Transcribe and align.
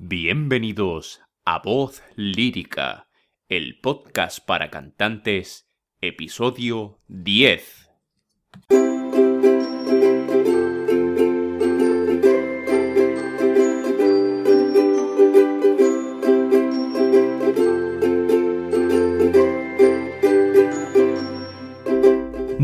Bienvenidos 0.00 1.20
a 1.44 1.58
Voz 1.58 2.04
Lírica, 2.14 3.08
el 3.48 3.80
podcast 3.80 4.38
para 4.38 4.70
cantantes, 4.70 5.66
episodio 6.00 7.00
10. 7.08 7.90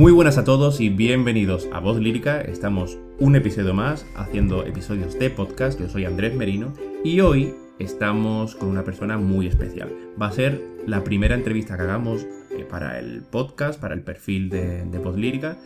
Muy 0.05 0.13
buenas 0.13 0.37
a 0.37 0.45
todos 0.45 0.83
y 0.83 0.91
bienvenidos 0.91 1.67
a 1.73 1.81
Voz 1.81 1.99
Lírica. 1.99 2.39
Estamos 2.43 2.99
un 3.19 3.37
episodio 3.37 3.73
más 3.73 4.05
haciendo 4.15 4.63
episodios 4.67 5.19
de 5.19 5.31
podcast. 5.31 5.81
Yo 5.81 5.89
soy 5.89 6.05
Andrés 6.05 6.35
Merino 6.35 6.75
y 7.03 7.21
hoy 7.21 7.55
estamos 7.79 8.55
con 8.55 8.69
una 8.69 8.85
persona 8.85 9.17
muy 9.17 9.47
especial. 9.47 9.91
Va 10.21 10.27
a 10.27 10.33
ser 10.33 10.61
la 10.87 11.03
primera 11.05 11.35
entrevista 11.35 11.79
que 11.79 11.85
hagamos 11.85 12.21
eh, 12.51 12.67
para 12.69 12.99
el 12.99 13.23
podcast, 13.23 13.81
para 13.81 13.95
el 13.95 14.03
perfil 14.03 14.51
de, 14.51 14.85
de 14.85 14.99
Voz 14.99 15.17
Lírica 15.17 15.57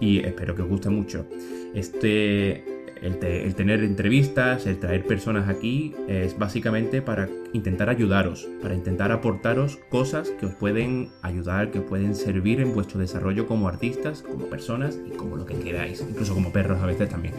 y 0.00 0.18
espero 0.18 0.56
que 0.56 0.62
os 0.62 0.68
guste 0.68 0.90
mucho. 0.90 1.28
Este 1.72 2.73
el, 3.02 3.54
tener 3.54 3.82
entrevistas, 3.82 4.66
el 4.66 4.78
traer 4.78 5.06
personas 5.06 5.48
aquí, 5.48 5.94
es 6.08 6.38
básicamente 6.38 7.02
para 7.02 7.28
intentar 7.52 7.88
ayudaros, 7.88 8.48
para 8.62 8.74
intentar 8.74 9.12
aportaros 9.12 9.78
cosas 9.88 10.30
que 10.30 10.46
os 10.46 10.54
pueden 10.54 11.10
ayudar, 11.22 11.70
que 11.70 11.80
os 11.80 11.84
pueden 11.84 12.14
servir 12.14 12.60
en 12.60 12.74
vuestro 12.74 12.98
desarrollo 12.98 13.46
como 13.46 13.68
artistas, 13.68 14.22
como 14.22 14.46
personas 14.46 14.98
y 15.06 15.10
como 15.16 15.36
lo 15.36 15.46
que 15.46 15.54
queráis, 15.58 16.04
incluso 16.08 16.34
como 16.34 16.52
perros 16.52 16.80
a 16.80 16.86
veces 16.86 17.08
también. 17.08 17.34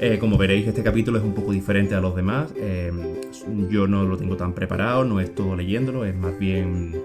Eh, 0.00 0.18
como 0.18 0.38
veréis, 0.38 0.66
este 0.66 0.82
capítulo 0.82 1.18
es 1.18 1.24
un 1.24 1.34
poco 1.34 1.52
diferente 1.52 1.94
a 1.94 2.00
los 2.00 2.16
demás. 2.16 2.52
Eh, 2.56 2.92
yo 3.70 3.86
no 3.86 4.04
lo 4.04 4.16
tengo 4.16 4.36
tan 4.36 4.54
preparado, 4.54 5.04
no 5.04 5.20
es 5.20 5.34
todo 5.34 5.56
leyéndolo, 5.56 6.04
es 6.04 6.14
más 6.14 6.38
bien 6.38 7.02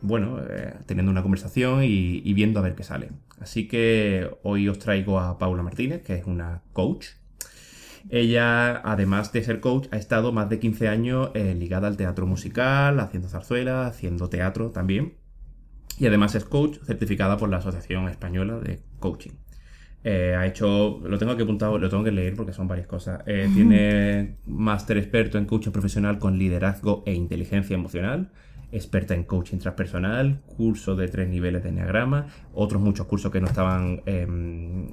bueno, 0.00 0.38
eh, 0.48 0.74
teniendo 0.86 1.10
una 1.10 1.22
conversación 1.22 1.82
y, 1.82 2.32
viendo 2.32 2.60
a 2.60 2.62
ver 2.62 2.74
qué 2.74 2.84
sale. 2.84 3.10
Así 3.40 3.68
que 3.68 4.30
hoy 4.42 4.68
os 4.68 4.78
traigo 4.78 5.18
a 5.20 5.38
Paula 5.38 5.62
Martínez, 5.62 6.02
que 6.02 6.14
es 6.14 6.26
una 6.26 6.62
coach, 6.72 7.06
ella, 8.10 8.76
además 8.78 9.32
de 9.32 9.42
ser 9.42 9.60
coach, 9.60 9.88
ha 9.90 9.96
estado 9.96 10.32
más 10.32 10.48
de 10.48 10.58
15 10.58 10.88
años 10.88 11.30
eh, 11.34 11.54
ligada 11.54 11.88
al 11.88 11.96
teatro 11.96 12.26
musical, 12.26 13.00
haciendo 13.00 13.28
zarzuela, 13.28 13.86
haciendo 13.86 14.28
teatro 14.28 14.70
también. 14.70 15.14
Y 15.98 16.06
además 16.06 16.34
es 16.34 16.44
coach 16.44 16.78
certificada 16.84 17.36
por 17.36 17.48
la 17.48 17.58
Asociación 17.58 18.08
Española 18.08 18.58
de 18.60 18.80
Coaching. 19.00 19.32
Eh, 20.04 20.34
ha 20.36 20.46
hecho, 20.46 21.00
lo 21.04 21.18
tengo 21.18 21.36
que 21.36 21.42
apuntado, 21.42 21.76
lo 21.76 21.88
tengo 21.88 22.04
que 22.04 22.12
leer 22.12 22.36
porque 22.36 22.52
son 22.52 22.68
varias 22.68 22.86
cosas. 22.86 23.20
Eh, 23.26 23.50
tiene 23.52 24.36
máster 24.46 24.96
experto 24.96 25.38
en 25.38 25.44
coaching 25.44 25.72
profesional 25.72 26.18
con 26.18 26.38
liderazgo 26.38 27.02
e 27.04 27.14
inteligencia 27.14 27.74
emocional, 27.74 28.30
experta 28.70 29.14
en 29.14 29.24
coaching 29.24 29.58
transpersonal, 29.58 30.40
curso 30.46 30.94
de 30.94 31.08
tres 31.08 31.28
niveles 31.28 31.62
de 31.64 31.70
enneagrama, 31.70 32.26
otros 32.54 32.80
muchos 32.80 33.06
cursos 33.06 33.32
que 33.32 33.40
no 33.40 33.48
estaban 33.48 34.02
em, 34.06 34.86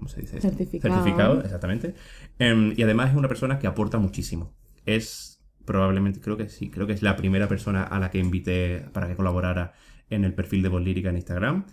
¿cómo 0.00 0.08
se 0.08 0.22
dice? 0.22 0.40
Certificado. 0.40 0.94
Certificado, 0.94 1.40
exactamente. 1.42 1.94
Em, 2.38 2.72
y 2.74 2.82
además 2.82 3.10
es 3.10 3.16
una 3.16 3.28
persona 3.28 3.58
que 3.58 3.66
aporta 3.66 3.98
muchísimo. 3.98 4.54
Es 4.86 5.44
probablemente, 5.66 6.20
creo 6.20 6.38
que 6.38 6.48
sí, 6.48 6.70
creo 6.70 6.86
que 6.86 6.94
es 6.94 7.02
la 7.02 7.16
primera 7.16 7.46
persona 7.46 7.84
a 7.84 8.00
la 8.00 8.10
que 8.10 8.18
invité 8.18 8.86
para 8.92 9.06
que 9.06 9.14
colaborara 9.14 9.74
en 10.08 10.24
el 10.24 10.34
perfil 10.34 10.62
de 10.62 10.70
Voz 10.70 10.82
Lírica 10.82 11.10
en 11.10 11.16
Instagram. 11.16 11.66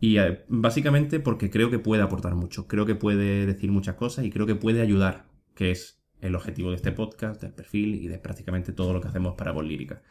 Y 0.00 0.18
eh, 0.18 0.44
básicamente 0.48 1.20
porque 1.20 1.50
creo 1.50 1.70
que 1.70 1.78
puede 1.78 2.02
aportar 2.02 2.34
mucho, 2.34 2.66
creo 2.66 2.86
que 2.86 2.94
puede 2.94 3.44
decir 3.44 3.70
muchas 3.70 3.96
cosas 3.96 4.24
y 4.24 4.30
creo 4.30 4.46
que 4.46 4.54
puede 4.54 4.80
ayudar, 4.80 5.26
que 5.54 5.70
es 5.70 6.02
el 6.20 6.34
objetivo 6.34 6.70
de 6.70 6.76
este 6.76 6.90
podcast, 6.90 7.42
del 7.42 7.52
perfil 7.52 7.94
y 7.96 8.08
de 8.08 8.18
prácticamente 8.18 8.72
todo 8.72 8.94
lo 8.94 9.00
que 9.02 9.08
hacemos 9.08 9.34
para 9.34 9.52
Voz 9.52 9.66
Lírica. 9.66 10.02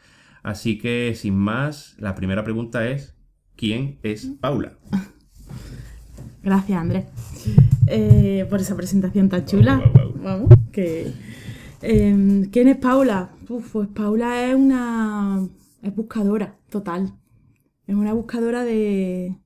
Así 0.44 0.78
que, 0.78 1.12
sin 1.16 1.36
más, 1.36 1.96
la 1.98 2.14
primera 2.14 2.44
pregunta 2.44 2.88
es, 2.88 3.16
¿quién 3.56 3.98
es 4.04 4.26
Paula? 4.40 4.78
Gracias, 6.44 6.78
Andrés, 6.78 7.06
eh, 7.86 8.46
por 8.50 8.60
esa 8.60 8.76
presentación 8.76 9.30
tan 9.30 9.46
chula. 9.46 9.82
Vamos, 10.22 10.50
que... 10.72 11.10
Em, 11.80 12.50
¿Quién 12.50 12.68
es 12.68 12.76
Paula? 12.76 13.30
pues 13.46 13.88
Paula 13.94 14.46
es 14.46 14.54
una... 14.54 15.48
es 15.82 15.94
buscadora, 15.94 16.58
total. 16.68 17.14
Es 17.86 17.94
una 17.94 18.12
buscadora 18.12 18.62
de... 18.62 19.38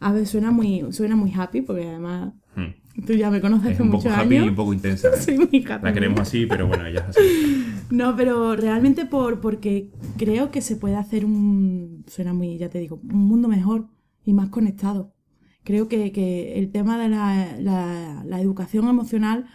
A 0.00 0.12
ver, 0.12 0.26
suena 0.26 0.50
muy, 0.50 0.84
suena 0.90 1.14
muy 1.14 1.32
happy, 1.32 1.62
porque 1.62 1.86
además 1.86 2.34
hmm. 2.56 3.04
tú 3.06 3.12
ya 3.12 3.30
me 3.30 3.40
conoces 3.40 3.78
años. 3.78 3.80
un 3.80 3.90
poco 3.92 4.10
happy 4.10 4.34
y 4.36 4.48
un 4.48 4.54
poco 4.56 4.72
intensa. 4.72 5.10
¿eh? 5.28 5.64
La 5.80 5.92
queremos 5.92 6.20
así, 6.20 6.46
pero 6.46 6.66
bueno, 6.66 6.90
ya 6.90 7.00
es 7.00 7.08
así. 7.08 7.62
No, 7.90 8.16
pero 8.16 8.56
realmente 8.56 9.06
por, 9.06 9.40
porque 9.40 9.92
creo 10.16 10.50
que 10.50 10.60
se 10.60 10.74
puede 10.74 10.96
hacer 10.96 11.24
un... 11.24 12.04
Suena 12.08 12.32
muy, 12.32 12.58
ya 12.58 12.68
te 12.68 12.80
digo, 12.80 13.00
un 13.00 13.26
mundo 13.28 13.46
mejor 13.46 13.86
y 14.24 14.32
más 14.32 14.48
conectado 14.48 15.15
creo 15.66 15.88
que, 15.88 16.58
el 16.58 16.70
tema 16.70 16.96
de 16.96 17.08
la, 17.08 18.40
educación 18.40 18.88
emocional 18.88 19.46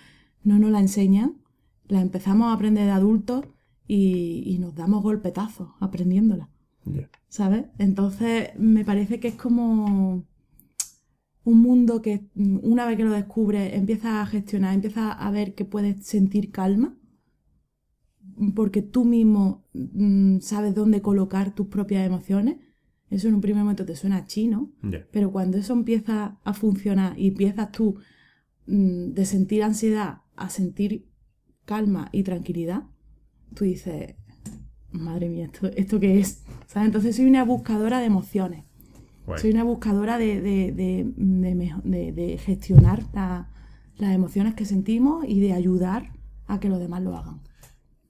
no 0.43 0.59
nos 0.59 0.69
la 0.69 0.79
enseñan, 0.79 1.37
la 1.87 2.01
empezamos 2.01 2.47
a 2.47 2.53
aprender 2.53 2.85
de 2.85 2.91
adultos 2.91 3.45
y, 3.87 4.57
nos 4.59 4.75
damos 4.75 5.01
golpetazos 5.01 5.69
aprendiéndola. 5.79 6.49
¿Sabes? 7.29 7.65
Entonces 7.77 8.49
me 8.57 8.83
parece 8.83 9.19
que 9.19 9.29
es 9.29 9.35
como 9.35 10.25
un 11.43 11.61
mundo 11.61 12.01
que 12.01 12.27
una 12.35 12.85
vez 12.85 12.97
que 12.97 13.05
lo 13.05 13.11
descubres 13.11 13.73
empiezas 13.73 14.13
a 14.15 14.25
gestionar, 14.25 14.73
empiezas 14.73 15.15
a 15.17 15.31
ver 15.31 15.55
que 15.55 15.63
puedes 15.63 16.05
sentir 16.05 16.51
calma, 16.51 16.97
porque 18.53 18.81
tú 18.81 19.05
mismo 19.05 19.63
mm, 19.73 20.39
sabes 20.39 20.75
dónde 20.75 21.01
colocar 21.01 21.55
tus 21.55 21.67
propias 21.67 22.05
emociones 22.05 22.57
eso 23.11 23.27
en 23.27 23.35
un 23.35 23.41
primer 23.41 23.63
momento 23.63 23.85
te 23.85 23.95
suena 23.95 24.25
chino, 24.25 24.71
pero 25.11 25.31
cuando 25.31 25.57
eso 25.57 25.73
empieza 25.73 26.39
a 26.43 26.53
funcionar 26.53 27.19
y 27.19 27.27
empiezas 27.27 27.71
tú 27.71 27.97
mm, 28.67 29.11
de 29.11 29.25
sentir 29.25 29.63
ansiedad 29.63 30.21
a 30.37 30.49
sentir 30.49 31.05
calma 31.65 32.07
y 32.13 32.23
tranquilidad, 32.23 32.83
tú 33.53 33.65
dices, 33.65 34.15
madre 34.91 35.27
mía, 35.27 35.49
¿esto, 35.51 35.67
esto 35.67 35.99
qué 35.99 36.19
es? 36.19 36.45
Entonces 36.73 37.17
soy 37.17 37.25
una 37.25 37.43
buscadora 37.43 37.99
de 37.99 38.05
emociones. 38.05 38.63
Soy 39.37 39.51
una 39.51 39.63
buscadora 39.63 40.17
de, 40.17 40.41
de, 40.41 42.37
gestionar 42.43 43.03
las 43.13 44.15
emociones 44.15 44.55
que 44.55 44.65
sentimos 44.65 45.25
y 45.27 45.39
de 45.41 45.53
ayudar 45.53 46.13
a 46.47 46.59
que 46.59 46.69
los 46.69 46.79
demás 46.79 47.01
lo 47.03 47.15
hagan. 47.15 47.41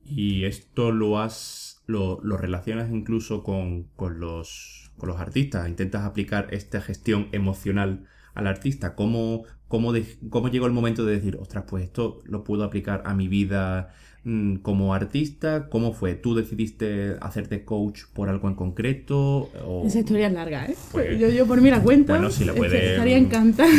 ¿Y 0.04 0.46
esto 0.46 0.92
lo 0.92 1.20
has 1.20 1.82
lo, 1.92 2.38
relacionas 2.38 2.92
incluso 2.92 3.44
con, 3.44 3.84
con 3.96 4.20
los 4.20 4.91
con 5.02 5.10
los 5.10 5.20
artistas, 5.20 5.68
intentas 5.68 6.04
aplicar 6.04 6.50
esta 6.52 6.80
gestión 6.80 7.28
emocional 7.32 8.04
al 8.36 8.46
artista, 8.46 8.94
¿cómo, 8.94 9.46
cómo, 9.68 9.94
cómo 10.30 10.48
llegó 10.50 10.68
el 10.68 10.74
momento 10.74 11.06
de 11.06 11.14
decir, 11.16 11.38
ostras, 11.42 11.64
pues 11.68 11.86
esto 11.86 12.22
lo 12.26 12.44
puedo 12.44 12.64
aplicar 12.64 13.02
a 13.04 13.16
mi 13.16 13.28
vida 13.28 13.96
mm, 14.26 14.58
como 14.58 14.94
artista? 14.94 15.70
¿Cómo 15.70 15.94
fue? 15.94 16.14
¿Tú 16.14 16.36
decidiste 16.36 17.16
hacerte 17.20 17.66
coach 17.66 18.04
por 18.14 18.30
algo 18.30 18.48
en 18.48 18.54
concreto? 18.54 19.50
Esa 19.84 20.02
historia 20.02 20.28
es 20.28 20.34
larga, 20.34 20.68
¿eh? 20.68 20.76
Pues, 20.92 21.20
yo, 21.20 21.30
yo 21.30 21.48
por 21.48 21.60
mí 21.62 21.72
la 21.72 21.82
cuento. 21.82 22.14
Bueno, 22.14 22.30
si 22.30 22.46
la 22.46 22.54
puede. 22.54 22.92
Estaría 22.92 23.18
encantada. 23.18 23.72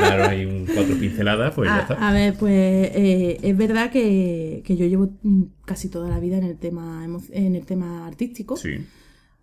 dar 0.00 0.22
ahí 0.22 0.44
un 0.44 0.66
cuatro 0.66 0.96
pinceladas, 0.98 1.54
pues 1.54 1.70
a, 1.70 1.76
ya 1.76 1.82
está. 1.82 2.08
A 2.08 2.12
ver, 2.12 2.34
pues 2.34 2.52
eh, 2.52 3.38
es 3.40 3.56
verdad 3.56 3.92
que, 3.92 4.60
que, 4.64 4.76
yo 4.76 4.86
llevo 4.86 5.12
mm, 5.22 5.42
casi 5.64 5.88
toda 5.88 6.08
la 6.10 6.18
vida 6.18 6.36
en 6.36 6.44
el 6.44 6.58
tema, 6.58 7.06
en 7.30 7.54
el 7.54 7.64
tema 7.64 8.08
artístico. 8.08 8.56
Sí 8.56 8.84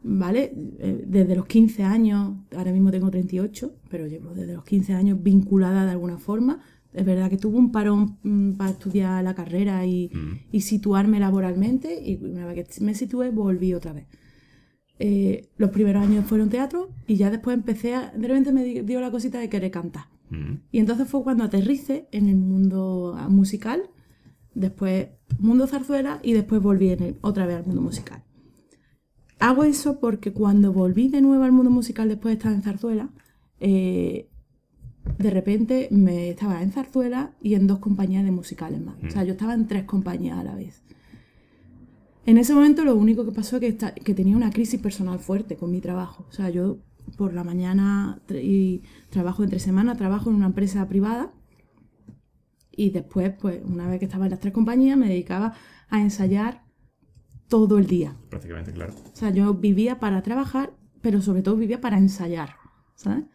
¿vale? 0.04 0.54
Eh, 0.80 1.04
desde 1.08 1.36
los 1.36 1.46
15 1.46 1.84
años, 1.84 2.36
ahora 2.56 2.72
mismo 2.72 2.92
tengo 2.92 3.10
38, 3.10 3.74
pero 3.90 4.08
llevo 4.08 4.34
desde 4.34 4.54
los 4.54 4.64
15 4.64 4.94
años 4.94 5.22
vinculada 5.22 5.86
de 5.86 5.92
alguna 5.92 6.18
forma. 6.18 6.62
Es 6.94 7.06
verdad 7.06 7.30
que 7.30 7.38
tuve 7.38 7.58
un 7.58 7.72
parón 7.72 8.18
mm, 8.24 8.54
para 8.54 8.72
estudiar 8.72 9.24
la 9.24 9.34
carrera 9.34 9.86
y, 9.86 10.10
mm. 10.14 10.40
y, 10.52 10.62
situarme 10.62 11.20
laboralmente 11.20 12.02
y 12.04 12.24
una 12.24 12.46
vez 12.46 12.68
que 12.68 12.84
me 12.84 12.96
situé 12.96 13.30
volví 13.30 13.74
otra 13.74 13.94
vez. 13.94 14.08
Eh, 15.00 15.50
los 15.58 15.72
primeros 15.72 16.04
años 16.04 16.26
fueron 16.26 16.50
teatro 16.50 16.90
y 17.08 17.16
ya 17.16 17.32
después 17.32 17.56
empecé 17.56 17.96
a... 17.96 18.12
De 18.12 18.28
repente 18.28 18.52
me 18.52 18.84
dio 18.84 19.00
la 19.00 19.10
cosita 19.10 19.40
de 19.40 19.50
querer 19.50 19.72
cantar. 19.72 20.06
Mm. 20.30 20.56
Y 20.72 20.80
entonces 20.80 21.08
fue 21.08 21.24
cuando 21.24 21.44
aterrice 21.44 22.08
en 22.12 22.28
el 22.28 22.38
mundo 22.38 23.16
musical, 23.30 23.84
después 24.54 25.08
mundo 25.40 25.66
zarzuela 25.66 26.20
y 26.24 26.34
después 26.34 26.62
volví 26.62 26.96
otra 27.22 27.46
vez 27.46 27.58
al 27.58 27.66
mundo 27.66 27.82
musical. 27.82 28.24
Hago 29.42 29.64
eso 29.64 30.00
porque 30.00 30.32
cuando 30.32 30.72
volví 30.72 31.10
de 31.10 31.22
nuevo 31.22 31.44
al 31.44 31.52
mundo 31.52 31.72
musical 31.72 32.08
después 32.08 32.34
de 32.34 32.38
estar 32.38 32.54
en 32.54 32.62
Zarzuela, 32.62 33.10
eh, 33.60 34.30
de 35.18 35.30
repente 35.32 35.88
me 35.90 36.30
estaba 36.30 36.62
en 36.62 36.72
Zarzuela 36.72 37.34
y 37.42 37.56
en 37.56 37.66
dos 37.66 37.80
compañías 37.80 38.24
de 38.24 38.30
musicales 38.30 38.80
más. 38.80 38.96
O 39.04 39.10
sea, 39.10 39.24
mm. 39.24 39.26
yo 39.26 39.32
estaba 39.32 39.56
en 39.56 39.68
tres 39.68 39.86
compañías 39.86 40.38
a 40.38 40.44
la 40.44 40.54
vez. 40.54 40.84
En 42.28 42.38
ese 42.38 42.54
momento 42.54 42.86
lo 42.86 42.96
único 42.96 43.26
que 43.26 43.32
pasó 43.32 43.58
es 43.58 43.76
que, 43.76 43.94
que 44.04 44.14
tenía 44.14 44.38
una 44.38 44.52
crisis 44.52 44.80
personal 44.80 45.18
fuerte 45.18 45.56
con 45.56 45.72
mi 45.72 45.82
trabajo. 45.82 46.28
O 46.30 46.32
sea, 46.32 46.52
yo 46.52 46.78
por 47.18 47.34
la 47.34 47.44
mañana 47.44 48.22
y 48.30 48.84
trabajo 49.10 49.44
entre 49.44 49.58
semana, 49.58 49.96
trabajo 49.96 50.30
en 50.30 50.36
una 50.36 50.46
empresa 50.46 50.88
privada 50.88 51.34
Y 52.72 52.92
después, 52.92 53.34
pues 53.42 53.62
una 53.66 53.88
vez 53.90 53.98
que 53.98 54.06
estaba 54.06 54.26
en 54.26 54.32
las 54.32 54.40
tres 54.40 54.54
compañías, 54.54 55.00
me 55.00 55.10
dedicaba 55.10 55.54
a 55.90 56.00
ensayar 56.00 56.64
todo 57.52 57.78
el 57.78 57.86
día. 57.86 58.16
Prácticamente, 58.30 58.72
claro. 58.72 58.94
O 59.14 59.16
sea, 59.16 59.30
yo 59.30 59.54
vivía 59.54 60.00
para 60.00 60.24
trabajar, 60.24 60.68
pero 61.02 61.22
sobre 61.22 61.42
todo 61.44 61.58
vivía 61.58 61.82
para 61.82 61.98
ensayar, 61.98 62.56
¿sabes? 62.96 63.26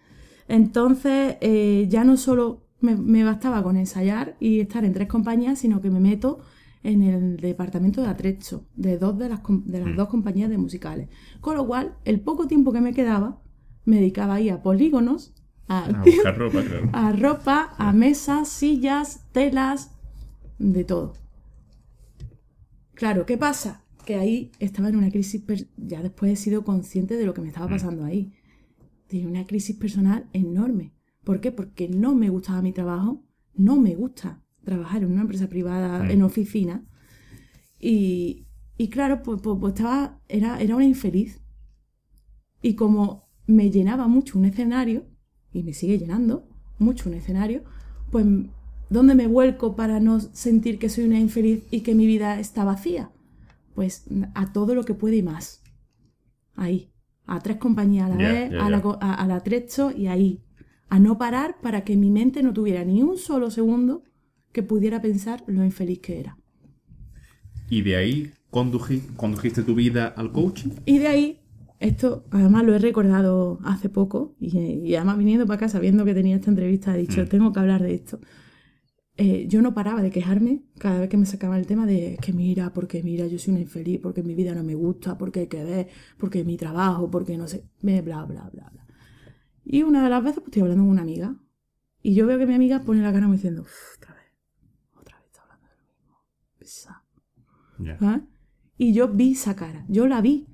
Entonces, 0.48 1.36
eh, 1.40 1.86
ya 1.88 2.02
no 2.04 2.16
solo 2.16 2.62
me, 2.80 2.96
me 2.96 3.24
bastaba 3.24 3.62
con 3.62 3.76
ensayar 3.76 4.36
y 4.40 4.60
estar 4.60 4.84
en 4.86 4.94
tres 4.94 5.08
compañías, 5.08 5.58
sino 5.58 5.80
que 5.82 5.90
me 5.90 6.00
meto 6.00 6.38
en 6.82 7.02
el 7.02 7.36
departamento 7.36 8.00
de 8.00 8.08
atrecho 8.08 8.64
de 8.74 8.96
dos 8.96 9.18
de 9.18 9.28
las, 9.28 9.40
de 9.48 9.80
las 9.80 9.88
Mm. 9.90 9.96
dos 9.96 10.08
compañías 10.08 10.48
de 10.50 10.56
musicales. 10.58 11.08
Con 11.40 11.56
lo 11.56 11.66
cual, 11.66 11.94
el 12.04 12.20
poco 12.20 12.46
tiempo 12.46 12.72
que 12.72 12.80
me 12.80 12.94
quedaba, 12.94 13.42
me 13.84 13.96
dedicaba 13.96 14.34
ahí 14.34 14.48
a 14.48 14.62
polígonos, 14.62 15.34
a, 15.68 15.84
A 15.86 16.02
buscar 16.04 16.38
ropa, 16.38 16.62
claro. 16.62 16.88
a 16.92 17.12
ropa, 17.12 17.74
a 17.76 17.92
mesas, 17.92 18.48
sillas, 18.48 19.24
telas, 19.32 19.90
de 20.58 20.84
todo. 20.84 21.12
Claro, 22.94 23.26
¿qué 23.26 23.36
pasa? 23.36 23.82
Que 24.06 24.14
ahí 24.17 24.53
estaba 24.61 24.88
en 24.88 24.97
una 24.97 25.11
crisis, 25.11 25.43
ya 25.76 26.00
después 26.03 26.32
he 26.32 26.37
sido 26.37 26.64
consciente 26.64 27.17
de 27.17 27.26
lo 27.26 27.35
que 27.35 27.43
me 27.43 27.49
estaba 27.49 27.69
pasando 27.69 28.05
ahí. 28.05 28.32
Tenía 29.08 29.29
una 29.29 29.47
crisis 29.47 29.76
personal 29.76 30.29
enorme. 30.32 30.93
¿Por 31.25 31.41
qué? 31.41 31.50
Porque 31.53 31.88
no 31.88 32.14
me 32.14 32.29
gustaba 32.31 32.62
mi 32.62 32.73
trabajo, 32.73 33.25
no 33.55 33.76
me 33.76 33.94
gusta 33.97 34.43
trabajar 34.64 35.03
en 35.03 35.11
una 35.12 35.23
empresa 35.23 35.49
privada, 35.49 36.05
Mm. 36.05 36.11
en 36.12 36.23
oficina. 36.23 36.85
Y, 37.81 38.47
y 38.79 38.88
claro, 38.88 39.23
pues, 39.23 39.41
pues- 39.43 39.58
pues 39.61 39.75
estaba, 39.75 40.20
era, 40.29 40.61
era 40.61 40.76
una 40.76 40.85
infeliz. 40.85 41.41
Y 42.62 42.75
como 42.75 43.29
me 43.47 43.70
llenaba 43.70 44.06
mucho 44.09 44.38
un 44.38 44.44
escenario, 44.44 45.05
y 45.52 45.62
me 45.62 45.73
sigue 45.73 45.99
llenando 45.99 46.49
mucho 46.79 47.09
un 47.09 47.14
escenario, 47.17 47.64
pues 48.11 48.25
¿dónde 48.91 49.14
me 49.14 49.26
vuelco 49.26 49.75
para 49.75 49.99
no 50.00 50.20
sentir 50.20 50.79
que 50.79 50.88
soy 50.88 51.05
una 51.05 51.19
infeliz 51.19 51.64
y 51.70 51.81
que 51.81 51.94
mi 51.94 52.06
vida 52.06 52.38
está 52.38 52.64
vacía? 52.64 53.11
Pues 53.76 54.06
a 54.34 54.52
todo 54.52 54.75
lo 54.75 54.82
que 54.84 54.94
puede 54.94 55.17
y 55.19 55.23
más. 55.23 55.62
Ahí. 56.56 56.90
A 57.26 57.40
tres 57.40 57.58
compañías 57.58 58.06
a 58.11 58.14
la 58.14 58.17
vez, 58.17 58.52
a, 58.61 58.70
la, 58.70 58.82
a, 59.00 59.14
a 59.14 59.26
la 59.28 59.40
trecho 59.44 59.93
y 59.93 60.08
ahí. 60.08 60.43
A 60.88 60.99
no 60.99 61.19
parar 61.19 61.56
para 61.61 61.84
que 61.84 61.96
mi 61.96 62.11
mente 62.11 62.43
no 62.43 62.52
tuviera 62.52 62.84
ni 62.84 63.02
un 63.02 63.17
solo 63.19 63.50
segundo 63.50 64.02
que 64.52 64.62
pudiera 64.64 65.00
pensar 65.02 65.44
lo 65.46 65.64
infeliz 65.64 66.00
que 66.00 66.20
era. 66.20 66.38
Y 67.69 67.82
de 67.82 67.96
ahí 67.96 68.31
conduji- 68.50 69.02
condujiste 69.17 69.62
tu 69.62 69.75
vida 69.75 70.06
al 70.06 70.32
coaching. 70.32 70.70
Y 70.87 70.99
de 70.99 71.08
ahí, 71.08 71.40
esto 71.81 72.25
además 72.31 72.64
lo 72.64 72.75
he 72.75 72.78
recordado 72.78 73.58
hace 73.64 73.88
poco, 73.88 74.34
y, 74.40 74.56
y 74.58 74.94
además 74.94 75.19
viniendo 75.19 75.46
para 75.46 75.56
acá 75.56 75.69
sabiendo 75.69 76.05
que 76.05 76.14
tenía 76.14 76.37
esta 76.37 76.50
entrevista, 76.50 76.94
he 76.96 77.00
dicho, 77.00 77.23
Mm. 77.23 77.28
tengo 77.28 77.52
que 77.52 77.61
hablar 77.61 77.82
de 77.82 77.94
esto. 77.94 78.20
Eh, 79.18 79.46
yo 79.48 79.62
no 79.62 79.72
paraba 79.72 80.02
de 80.02 80.10
quejarme 80.10 80.62
cada 80.78 81.00
vez 81.00 81.08
que 81.08 81.16
me 81.16 81.24
sacaban 81.24 81.58
el 81.58 81.66
tema 81.66 81.86
de 81.86 82.18
que 82.20 82.34
mira, 82.34 82.72
porque 82.74 83.02
mira, 83.02 83.26
yo 83.26 83.38
soy 83.38 83.52
una 83.52 83.62
infeliz, 83.62 83.98
porque 84.02 84.22
mi 84.22 84.34
vida 84.34 84.54
no 84.54 84.62
me 84.62 84.74
gusta, 84.74 85.16
porque 85.16 85.40
hay 85.40 85.46
que 85.46 85.64
ver, 85.64 85.88
porque 86.18 86.44
mi 86.44 86.58
trabajo, 86.58 87.10
porque 87.10 87.38
no 87.38 87.48
sé, 87.48 87.64
me 87.80 88.02
bla, 88.02 88.24
bla, 88.24 88.50
bla, 88.52 88.68
bla. 88.70 88.86
Y 89.64 89.82
una 89.84 90.04
de 90.04 90.10
las 90.10 90.22
veces 90.22 90.40
pues, 90.40 90.48
estoy 90.48 90.62
hablando 90.62 90.84
con 90.84 90.90
una 90.90 91.02
amiga, 91.02 91.34
y 92.02 92.14
yo 92.14 92.26
veo 92.26 92.38
que 92.38 92.46
mi 92.46 92.54
amiga 92.54 92.82
pone 92.82 93.00
la 93.00 93.10
cara 93.10 93.24
como 93.24 93.34
diciendo, 93.34 93.62
"Uf, 93.62 93.96
otra 93.96 94.14
vez, 94.14 94.24
otra 95.00 95.16
vez 95.16 95.26
está 95.26 95.42
hablando 95.42 95.66
de 95.66 95.76
lo 95.76 95.84
mismo. 95.94 96.18
Ya. 97.78 97.98
¿sabes? 97.98 98.22
Y 98.76 98.92
yo 98.92 99.08
vi 99.08 99.32
esa 99.32 99.56
cara, 99.56 99.86
yo 99.88 100.06
la 100.06 100.20
vi. 100.20 100.46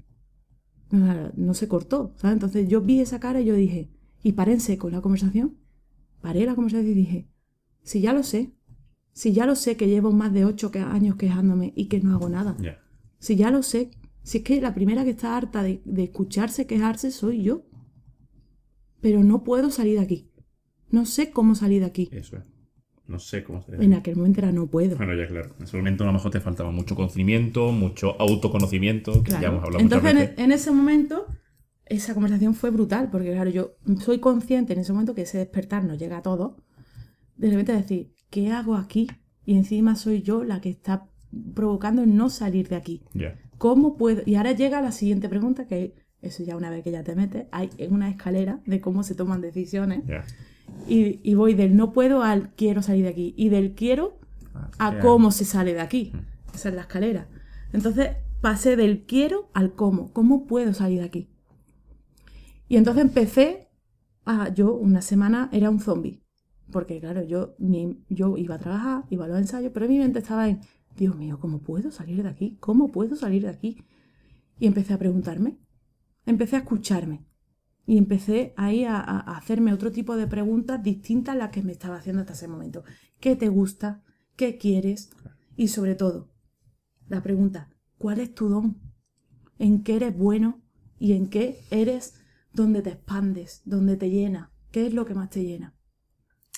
No, 0.91 1.33
no 1.37 1.55
se 1.55 1.67
cortó, 1.69 2.15
¿sabes? 2.17 2.35
Entonces 2.35 2.69
yo 2.69 2.81
vi 2.81 3.01
esa 3.01 3.19
cara 3.19 3.41
y 3.41 3.45
yo 3.47 3.55
dije, 3.55 3.91
y 4.23 4.33
paré 4.33 4.53
en 4.53 4.61
seco 4.61 4.89
la 4.89 5.01
conversación, 5.01 5.59
paré 6.21 6.47
la 6.47 6.55
conversación 6.55 6.91
y 6.93 6.95
dije, 6.95 7.29
si 7.83 8.01
ya 8.01 8.13
lo 8.13 8.23
sé, 8.23 8.53
si 9.13 9.33
ya 9.33 9.47
lo 9.47 9.55
sé 9.57 9.77
que 9.77 9.89
llevo 9.89 10.13
más 10.13 10.33
de 10.33 10.45
ocho 10.45 10.71
años 10.75 11.17
quejándome 11.17 11.73
y 11.77 11.87
que 11.87 12.01
no 12.01 12.15
hago 12.15 12.29
nada, 12.29 12.57
Ya. 12.61 12.81
si 13.19 13.37
ya 13.37 13.51
lo 13.51 13.63
sé, 13.63 13.91
si 14.23 14.39
es 14.39 14.45
que 14.45 14.61
la 14.61 14.75
primera 14.75 15.05
que 15.05 15.11
está 15.11 15.37
harta 15.37 15.63
de, 15.63 15.83
de 15.85 16.05
escucharse 16.05 16.67
quejarse 16.67 17.11
soy 17.11 17.43
yo, 17.43 17.63
pero 19.01 19.23
no 19.25 19.43
puedo 19.45 19.71
salir 19.71 19.99
de 19.99 20.05
aquí, 20.05 20.31
no 20.91 21.07
sé 21.07 21.31
cómo 21.31 21.55
salir 21.55 21.81
de 21.81 21.87
aquí. 21.87 22.09
Eso 22.13 22.37
es. 22.37 22.45
No 23.09 23.19
sé 23.19 23.43
cómo 23.43 23.63
se 23.63 23.75
En 23.75 23.95
aquel 23.95 24.15
momento 24.17 24.41
era 24.41 24.53
no 24.53 24.69
puedo. 24.69 24.97
Bueno, 24.97 25.15
ya 25.15 25.27
claro. 25.27 25.55
En 25.59 25.65
ese 25.65 25.77
momento 25.77 26.05
a 26.05 26.07
lo 26.07 26.13
mejor 26.13 26.31
te 26.31 26.41
faltaba 26.41 26.71
mucho 26.71 26.95
conocimiento, 26.95 27.73
mucho 27.73 28.19
autoconocimiento, 28.21 29.23
que 29.25 29.33
ya 29.33 29.39
Claro. 29.41 29.55
hemos 29.55 29.65
hablado 29.65 29.83
Entonces, 29.83 30.11
en, 30.11 30.17
muchas 30.17 30.31
veces. 30.31 30.45
en 30.45 30.53
ese 30.53 30.71
momento, 30.71 31.27
esa 31.87 32.15
conversación 32.15 32.55
fue 32.55 32.71
brutal, 32.71 33.11
porque 33.11 33.33
claro, 33.33 33.51
yo 33.51 33.73
soy 34.01 34.19
consciente 34.21 34.73
en 34.73 34.79
ese 34.79 34.93
momento 34.93 35.15
que 35.15 35.23
ese 35.23 35.37
despertar 35.39 35.85
nos 35.85 35.99
llega 35.99 36.19
a 36.19 36.23
todos. 36.23 36.53
De 37.43 37.51
repente 37.51 37.73
decir, 37.73 38.15
¿qué 38.31 38.51
hago 38.51 38.77
aquí? 38.77 39.09
Y 39.45 39.57
encima 39.57 39.97
soy 39.97 40.23
yo 40.23 40.45
la 40.45 40.61
que 40.61 40.71
está 40.71 41.09
provocando 41.55 42.03
el 42.03 42.15
no 42.17 42.31
salir 42.31 42.69
de 42.69 42.77
aquí. 42.77 43.03
¿Cómo 43.59 43.97
puedo? 43.97 44.23
Y 44.25 44.37
ahora 44.37 44.53
llega 44.53 44.81
la 44.81 44.93
siguiente 44.93 45.29
pregunta, 45.29 45.67
que 45.67 45.95
eso 46.21 46.43
ya 46.45 46.57
una 46.57 46.71
vez 46.71 46.85
que 46.85 46.93
ya 46.93 47.03
te 47.03 47.15
metes, 47.17 47.47
hay 47.51 47.71
una 47.91 48.09
escalera 48.09 48.61
de 48.67 48.81
cómo 48.81 49.03
se 49.03 49.15
toman 49.15 49.41
decisiones. 49.41 50.03
Y, 50.89 51.21
y 51.29 51.35
voy 51.35 51.55
del 51.55 51.77
no 51.77 51.93
puedo 51.93 52.23
al 52.23 52.55
quiero 52.55 52.81
salir 52.83 53.05
de 53.05 53.11
aquí. 53.11 53.35
Y 53.37 53.49
del 53.49 53.75
quiero 53.75 54.19
a 54.79 54.89
Hacia- 54.89 55.01
cómo 55.01 55.31
se 55.33 55.45
sale 55.45 55.75
de 55.75 55.81
aquí. 55.81 56.13
Mm. 56.15 56.55
Esa 56.55 56.69
es 56.69 56.75
la 56.75 56.83
escalera. 56.83 57.27
Entonces 57.73 58.11
pasé 58.41 58.77
del 58.77 59.05
quiero 59.05 59.51
al 59.53 59.75
cómo. 59.75 60.13
¿Cómo 60.13 60.47
puedo 60.47 60.73
salir 60.75 61.01
de 61.01 61.07
aquí? 61.07 61.29
Y 62.69 62.77
entonces 62.77 63.03
empecé 63.05 63.69
a. 64.25 64.49
Yo 64.55 64.75
una 64.75 65.03
semana 65.03 65.49
era 65.53 65.71
un 65.71 65.81
zombie. 65.81 66.22
Porque 66.73 66.99
claro, 66.99 67.23
yo, 67.23 67.55
yo 68.09 68.37
iba 68.37 68.57
a 68.57 68.59
trabajar, 68.59 69.05
iba 69.11 69.27
a 69.27 69.29
los 69.29 69.39
ensayos, 69.39 69.71
pero 69.73 69.87
mi 69.87 69.99
mente 69.99 70.19
estaba 70.19 70.49
en, 70.49 70.61
Dios 70.97 71.17
mío, 71.17 71.39
¿cómo 71.41 71.61
puedo 71.61 71.93
salir 71.93 72.23
de 72.23 72.29
aquí? 72.29 72.57
¿Cómo 72.59 72.91
puedo 72.91 73.15
salir 73.15 73.43
de 73.43 73.51
aquí? 73.51 73.85
Y 74.59 74.67
empecé 74.67 74.95
a 74.95 74.99
preguntarme. 74.99 75.59
Empecé 76.27 76.57
a 76.57 76.61
escucharme. 76.61 77.25
Y 77.87 77.99
empecé 77.99 78.55
ahí 78.57 78.85
a 78.85 79.01
hacerme 79.01 79.73
otro 79.73 79.93
tipo 79.93 80.17
de 80.17 80.27
preguntas 80.27 80.83
distintas 80.83 81.35
a 81.35 81.39
las 81.39 81.51
que 81.51 81.63
me 81.63 81.73
estaba 81.73 81.97
haciendo 81.97 82.23
hasta 82.23 82.33
ese 82.33 82.49
momento. 82.49 82.85
¿Qué 83.21 83.37
te 83.37 83.49
gusta? 83.49 84.03
¿Qué 84.37 84.57
quieres? 84.57 85.11
Y 85.57 85.69
sobre 85.69 85.95
todo, 85.95 86.33
la 87.09 87.23
pregunta, 87.23 87.71
¿cuál 87.99 88.21
es 88.21 88.35
tu 88.35 88.49
don? 88.49 88.81
¿En 89.59 89.83
qué 89.83 89.97
eres 89.97 90.17
bueno? 90.17 90.63
¿Y 90.99 91.13
en 91.13 91.29
qué 91.29 91.61
eres 91.71 92.15
donde 92.53 92.83
te 92.83 92.91
expandes, 92.91 93.63
donde 93.65 93.97
te 93.97 94.09
llena? 94.09 94.53
¿Qué 94.71 94.87
es 94.87 94.95
lo 94.95 95.05
que 95.05 95.15
más 95.15 95.31
te 95.31 95.45
llena? 95.45 95.75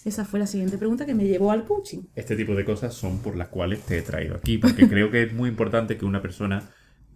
Esa 0.04 0.24
fue 0.24 0.38
la 0.38 0.46
siguiente 0.46 0.78
pregunta 0.78 1.06
que 1.06 1.14
me 1.14 1.24
llevó 1.26 1.50
al 1.50 1.64
coaching. 1.64 2.02
Este 2.14 2.36
tipo 2.36 2.54
de 2.54 2.64
cosas 2.64 2.94
son 2.94 3.18
por 3.22 3.36
las 3.36 3.48
cuales 3.48 3.80
te 3.80 3.98
he 3.98 4.02
traído 4.02 4.36
aquí, 4.36 4.58
porque 4.58 4.86
creo 4.88 5.10
que 5.10 5.22
es 5.24 5.32
muy 5.32 5.48
importante 5.48 5.96
que 5.96 6.04
una 6.04 6.22
persona 6.22 6.62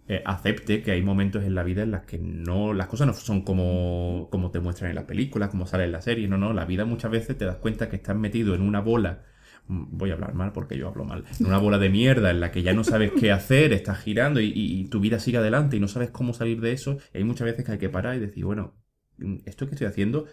eh, 0.07 0.21
acepte 0.25 0.81
que 0.81 0.91
hay 0.91 1.01
momentos 1.01 1.43
en 1.43 1.55
la 1.55 1.63
vida 1.63 1.83
en 1.83 1.91
las 1.91 2.03
que 2.05 2.17
no 2.17 2.73
las 2.73 2.87
cosas 2.87 3.07
no 3.07 3.13
son 3.13 3.43
como, 3.43 4.27
como 4.31 4.51
te 4.51 4.59
muestran 4.59 4.89
en 4.89 4.95
las 4.95 5.05
películas, 5.05 5.49
como 5.49 5.65
sale 5.67 5.85
en 5.85 5.91
la 5.93 6.01
serie, 6.01 6.27
no, 6.27 6.37
no, 6.37 6.51
la 6.51 6.65
vida 6.65 6.83
muchas 6.85 7.11
veces 7.11 7.37
te 7.37 7.45
das 7.45 7.57
cuenta 7.57 7.89
que 7.89 7.95
estás 7.95 8.15
metido 8.17 8.55
en 8.55 8.61
una 8.61 8.81
bola, 8.81 9.23
mm, 9.67 9.97
voy 9.97 10.09
a 10.09 10.13
hablar 10.15 10.33
mal 10.33 10.51
porque 10.51 10.77
yo 10.77 10.87
hablo 10.89 11.05
mal, 11.05 11.23
en 11.39 11.45
una 11.47 11.59
bola 11.59 11.77
de 11.77 11.89
mierda 11.89 12.31
en 12.31 12.39
la 12.41 12.51
que 12.51 12.61
ya 12.63 12.73
no 12.73 12.83
sabes 12.83 13.13
qué 13.13 13.31
hacer, 13.31 13.71
estás 13.71 13.99
girando 13.99 14.41
y, 14.41 14.47
y- 14.47 14.81
y 14.81 14.85
tu 14.89 14.99
vida 14.99 15.19
sigue 15.19 15.37
adelante 15.37 15.77
y 15.77 15.79
no 15.79 15.87
sabes 15.87 16.09
cómo 16.09 16.33
salir 16.33 16.59
de 16.61 16.73
eso, 16.73 16.97
y 17.13 17.19
hay 17.19 17.23
muchas 17.23 17.45
veces 17.45 17.65
que 17.65 17.71
hay 17.73 17.77
que 17.79 17.89
parar 17.89 18.15
y 18.15 18.19
decir, 18.19 18.43
bueno, 18.45 18.75
mm, 19.17 19.37
esto 19.45 19.65
que 19.67 19.75
estoy 19.75 19.87
haciendo 19.87 20.25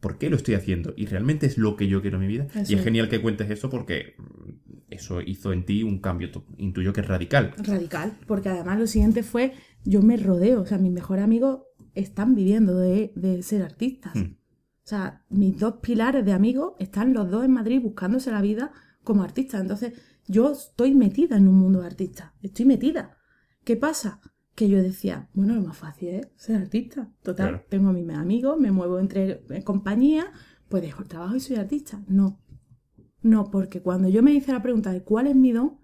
¿por 0.00 0.18
qué 0.18 0.30
lo 0.30 0.36
estoy 0.36 0.54
haciendo? 0.54 0.94
Y 0.96 1.06
realmente 1.06 1.46
es 1.46 1.58
lo 1.58 1.76
que 1.76 1.88
yo 1.88 2.00
quiero 2.00 2.16
en 2.16 2.22
mi 2.22 2.28
vida. 2.28 2.46
Eso 2.54 2.72
y 2.72 2.76
es 2.76 2.84
genial 2.84 3.08
que 3.08 3.20
cuentes 3.20 3.50
eso 3.50 3.70
porque 3.70 4.14
mm, 4.18 4.50
eso 4.90 5.20
hizo 5.20 5.52
en 5.52 5.64
ti 5.64 5.82
un 5.82 6.00
cambio, 6.00 6.30
intuyo 6.56 6.92
que 6.92 7.00
es 7.00 7.08
radical. 7.08 7.54
Radical, 7.58 8.12
porque 8.26 8.48
además 8.48 8.78
lo 8.78 8.86
siguiente 8.86 9.22
fue, 9.22 9.52
yo 9.84 10.02
me 10.02 10.16
rodeo, 10.16 10.62
o 10.62 10.66
sea, 10.66 10.78
mis 10.78 10.92
mejores 10.92 11.24
amigos 11.24 11.62
están 11.94 12.34
viviendo 12.34 12.76
de, 12.76 13.12
de 13.14 13.42
ser 13.42 13.62
artistas. 13.62 14.14
Hmm. 14.14 14.36
O 14.84 14.88
sea, 14.88 15.24
mis 15.28 15.58
dos 15.58 15.76
pilares 15.82 16.24
de 16.24 16.32
amigos 16.32 16.74
están 16.78 17.12
los 17.12 17.28
dos 17.28 17.44
en 17.44 17.52
Madrid 17.52 17.80
buscándose 17.82 18.30
la 18.30 18.40
vida 18.40 18.72
como 19.02 19.24
artistas. 19.24 19.60
Entonces, 19.60 19.94
yo 20.28 20.52
estoy 20.52 20.94
metida 20.94 21.36
en 21.36 21.48
un 21.48 21.58
mundo 21.58 21.80
de 21.80 21.86
artistas, 21.86 22.32
estoy 22.42 22.66
metida. 22.66 23.16
¿Qué 23.64 23.76
pasa? 23.76 24.20
Que 24.56 24.68
yo 24.68 24.82
decía, 24.82 25.28
bueno, 25.34 25.54
lo 25.54 25.60
más 25.60 25.76
fácil 25.76 26.08
es 26.08 26.28
ser 26.36 26.56
artista. 26.56 27.08
Total, 27.22 27.48
Claro. 27.50 27.64
tengo 27.68 27.90
a 27.90 27.92
mis 27.92 28.08
amigos, 28.10 28.58
me 28.58 28.72
muevo 28.72 28.98
entre 28.98 29.42
eh, 29.50 29.62
compañías, 29.62 30.26
pues 30.68 30.82
dejo 30.82 31.02
el 31.02 31.08
trabajo 31.08 31.36
y 31.36 31.40
soy 31.40 31.56
artista. 31.56 32.02
No, 32.08 32.40
no, 33.22 33.50
porque 33.50 33.80
cuando 33.82 34.08
yo 34.08 34.22
me 34.22 34.32
hice 34.32 34.52
la 34.52 34.62
pregunta 34.62 34.92
de 34.92 35.02
cuál 35.04 35.28
es 35.28 35.36
mi 35.36 35.52
don, 35.52 35.78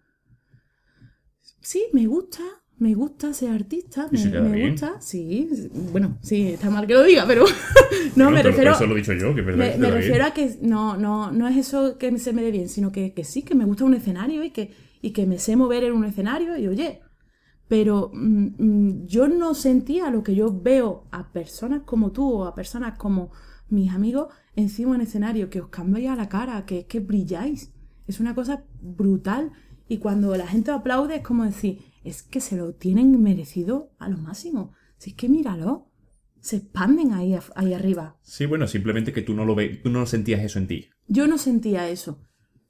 sí, 1.60 1.84
me 1.92 2.06
gusta, 2.06 2.42
me 2.78 2.94
gusta 2.94 3.32
ser 3.34 3.50
artista, 3.50 4.08
me, 4.10 4.18
se 4.18 4.68
gusta, 4.70 5.00
sí, 5.00 5.48
bueno, 5.92 6.18
sí, 6.22 6.48
está 6.48 6.70
mal 6.70 6.86
que 6.86 6.94
lo 6.94 7.02
diga, 7.02 7.24
pero 7.26 7.44
no, 8.16 8.24
Bueno, 8.24 8.30
me 8.30 8.42
refiero, 8.42 8.72
Eso 8.72 8.86
lo 8.86 8.94
he 8.94 8.98
dicho 8.98 9.12
yo, 9.12 9.34
que 9.34 9.42
me, 9.42 9.76
me 9.76 9.90
refiero 9.90 10.24
a 10.24 10.32
que 10.32 10.56
no, 10.62 10.96
no, 10.96 11.30
no 11.30 11.46
es 11.46 11.56
eso 11.56 11.98
que 11.98 12.16
se 12.18 12.32
me 12.32 12.42
dé 12.42 12.50
bien, 12.50 12.68
sino 12.68 12.90
que, 12.90 13.12
que 13.12 13.24
sí, 13.24 13.42
que 13.42 13.54
me 13.54 13.64
gusta 13.64 13.84
un 13.84 13.94
escenario 13.94 14.42
y 14.44 14.50
que, 14.50 14.72
y 15.00 15.10
que 15.12 15.26
me 15.26 15.38
sé 15.38 15.56
mover 15.56 15.84
en 15.84 15.92
un 15.92 16.04
escenario 16.04 16.56
y 16.56 16.66
oye, 16.68 17.00
pero 17.72 18.10
mm, 18.12 18.48
mm, 18.58 19.06
yo 19.06 19.28
no 19.28 19.54
sentía 19.54 20.10
lo 20.10 20.22
que 20.22 20.34
yo 20.34 20.52
veo 20.52 21.06
a 21.10 21.32
personas 21.32 21.84
como 21.86 22.12
tú 22.12 22.30
o 22.30 22.44
a 22.44 22.54
personas 22.54 22.98
como 22.98 23.30
mis 23.70 23.90
amigos 23.94 24.28
encima 24.54 24.94
en 24.94 25.00
escenario, 25.00 25.48
que 25.48 25.62
os 25.62 25.68
cambia 25.68 26.14
la 26.14 26.28
cara, 26.28 26.66
que 26.66 26.80
es 26.80 26.84
que 26.84 27.00
brilláis, 27.00 27.72
Es 28.06 28.20
una 28.20 28.34
cosa 28.34 28.62
brutal. 28.82 29.52
Y 29.88 29.96
cuando 29.96 30.36
la 30.36 30.46
gente 30.46 30.70
aplaude 30.70 31.16
es 31.16 31.22
como 31.22 31.46
decir, 31.46 31.78
es 32.04 32.22
que 32.22 32.42
se 32.42 32.58
lo 32.58 32.74
tienen 32.74 33.22
merecido 33.22 33.90
a 33.98 34.10
lo 34.10 34.18
máximo. 34.18 34.74
Si 34.98 35.12
es 35.12 35.16
que 35.16 35.30
míralo, 35.30 35.88
se 36.40 36.56
expanden 36.56 37.14
ahí, 37.14 37.34
ahí 37.54 37.72
arriba. 37.72 38.18
Sí, 38.20 38.44
bueno, 38.44 38.68
simplemente 38.68 39.14
que 39.14 39.22
tú 39.22 39.32
no 39.32 39.46
lo 39.46 39.54
ve, 39.54 39.80
tú 39.82 39.88
no 39.88 40.04
sentías 40.04 40.42
eso 40.42 40.58
en 40.58 40.66
ti. 40.66 40.90
Yo 41.08 41.26
no 41.26 41.38
sentía 41.38 41.88
eso. 41.88 42.18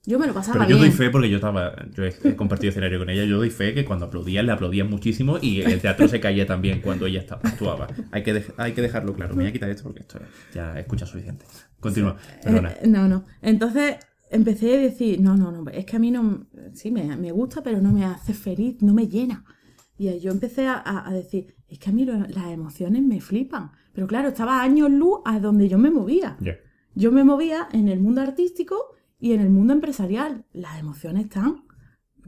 Yo 0.05 0.19
me 0.19 0.27
lo 0.27 0.35
pasaba 0.35 0.55
Pero 0.59 0.71
yo 0.71 0.77
bien. 0.77 0.89
doy 0.89 0.97
fe 0.97 1.11
porque 1.11 1.31
yo 1.31 1.37
estaba, 1.37 1.77
yo 1.95 2.05
he 2.05 2.35
compartido 2.35 2.71
escenario 2.71 2.99
con 2.99 3.09
ella, 3.09 3.25
yo 3.25 3.37
doy 3.37 3.51
fe 3.51 3.73
que 3.73 3.85
cuando 3.85 4.07
aplaudían 4.07 4.47
le 4.47 4.53
aplaudían 4.53 4.91
muchísimo 4.91 5.39
y 5.41 5.61
el 5.61 5.81
teatro 5.81 6.09
se 6.09 6.19
caía 6.19 6.45
también 6.45 6.81
cuando 6.81 7.07
ella 7.07 7.21
estaba, 7.21 7.41
actuaba. 7.45 7.87
Hay 8.11 8.25
que, 8.25 8.43
hay 8.57 8.73
que 8.73 8.83
dejarlo 8.83 9.15
claro. 9.15 9.37
Me 9.37 9.45
voy 9.45 9.51
a 9.51 9.53
quitar 9.53 9.71
esto 9.71 9.85
porque 9.85 10.01
esto 10.01 10.19
ya 10.53 10.77
escucha 10.79 11.07
suficiente. 11.07 11.45
Continúa, 11.79 12.17
perdona. 12.43 12.71
Eh, 12.81 12.89
no, 12.89 13.07
no. 13.07 13.27
Entonces 13.43 13.97
empecé 14.31 14.75
a 14.77 14.81
decir, 14.81 15.21
no, 15.21 15.37
no, 15.37 15.53
no, 15.53 15.71
es 15.71 15.85
que 15.87 15.95
a 15.97 15.99
mí 16.01 16.11
no, 16.11 16.49
sí, 16.73 16.91
me, 16.91 17.17
me 17.17 17.31
gusta, 17.31 17.63
pero 17.63 17.81
no 17.81 17.93
me 17.93 18.05
hace 18.05 18.35
feliz, 18.35 18.83
no 18.83 18.93
me 18.95 19.07
llena. 19.07 19.45
Y 19.99 20.19
yo 20.19 20.33
empecé 20.33 20.67
a, 20.67 20.75
a- 20.85 21.09
a 21.09 21.13
decir, 21.13 21.55
es 21.69 21.79
que 21.79 21.91
a 21.91 21.93
mí 21.93 22.05
lo- 22.05 22.15
las 22.27 22.47
emociones 22.51 23.03
me 23.05 23.21
flipan. 23.21 23.71
Pero 23.93 24.09
claro, 24.09 24.29
estaba 24.29 24.63
años 24.63 24.91
luz 24.91 25.21
a 25.25 25.39
donde 25.39 25.69
yo 25.69 25.79
me 25.79 25.91
movía. 25.93 26.37
Ya. 26.41 26.57
Yo 26.97 27.13
me 27.13 27.23
movía 27.23 27.69
en 27.73 27.87
el 27.89 28.01
mundo 28.01 28.21
artístico 28.21 28.77
y 29.23 29.33
en 29.35 29.41
el 29.41 29.51
mundo 29.51 29.73
empresarial. 29.73 30.45
Las 30.53 30.81
emociones 30.81 31.25
están, 31.27 31.65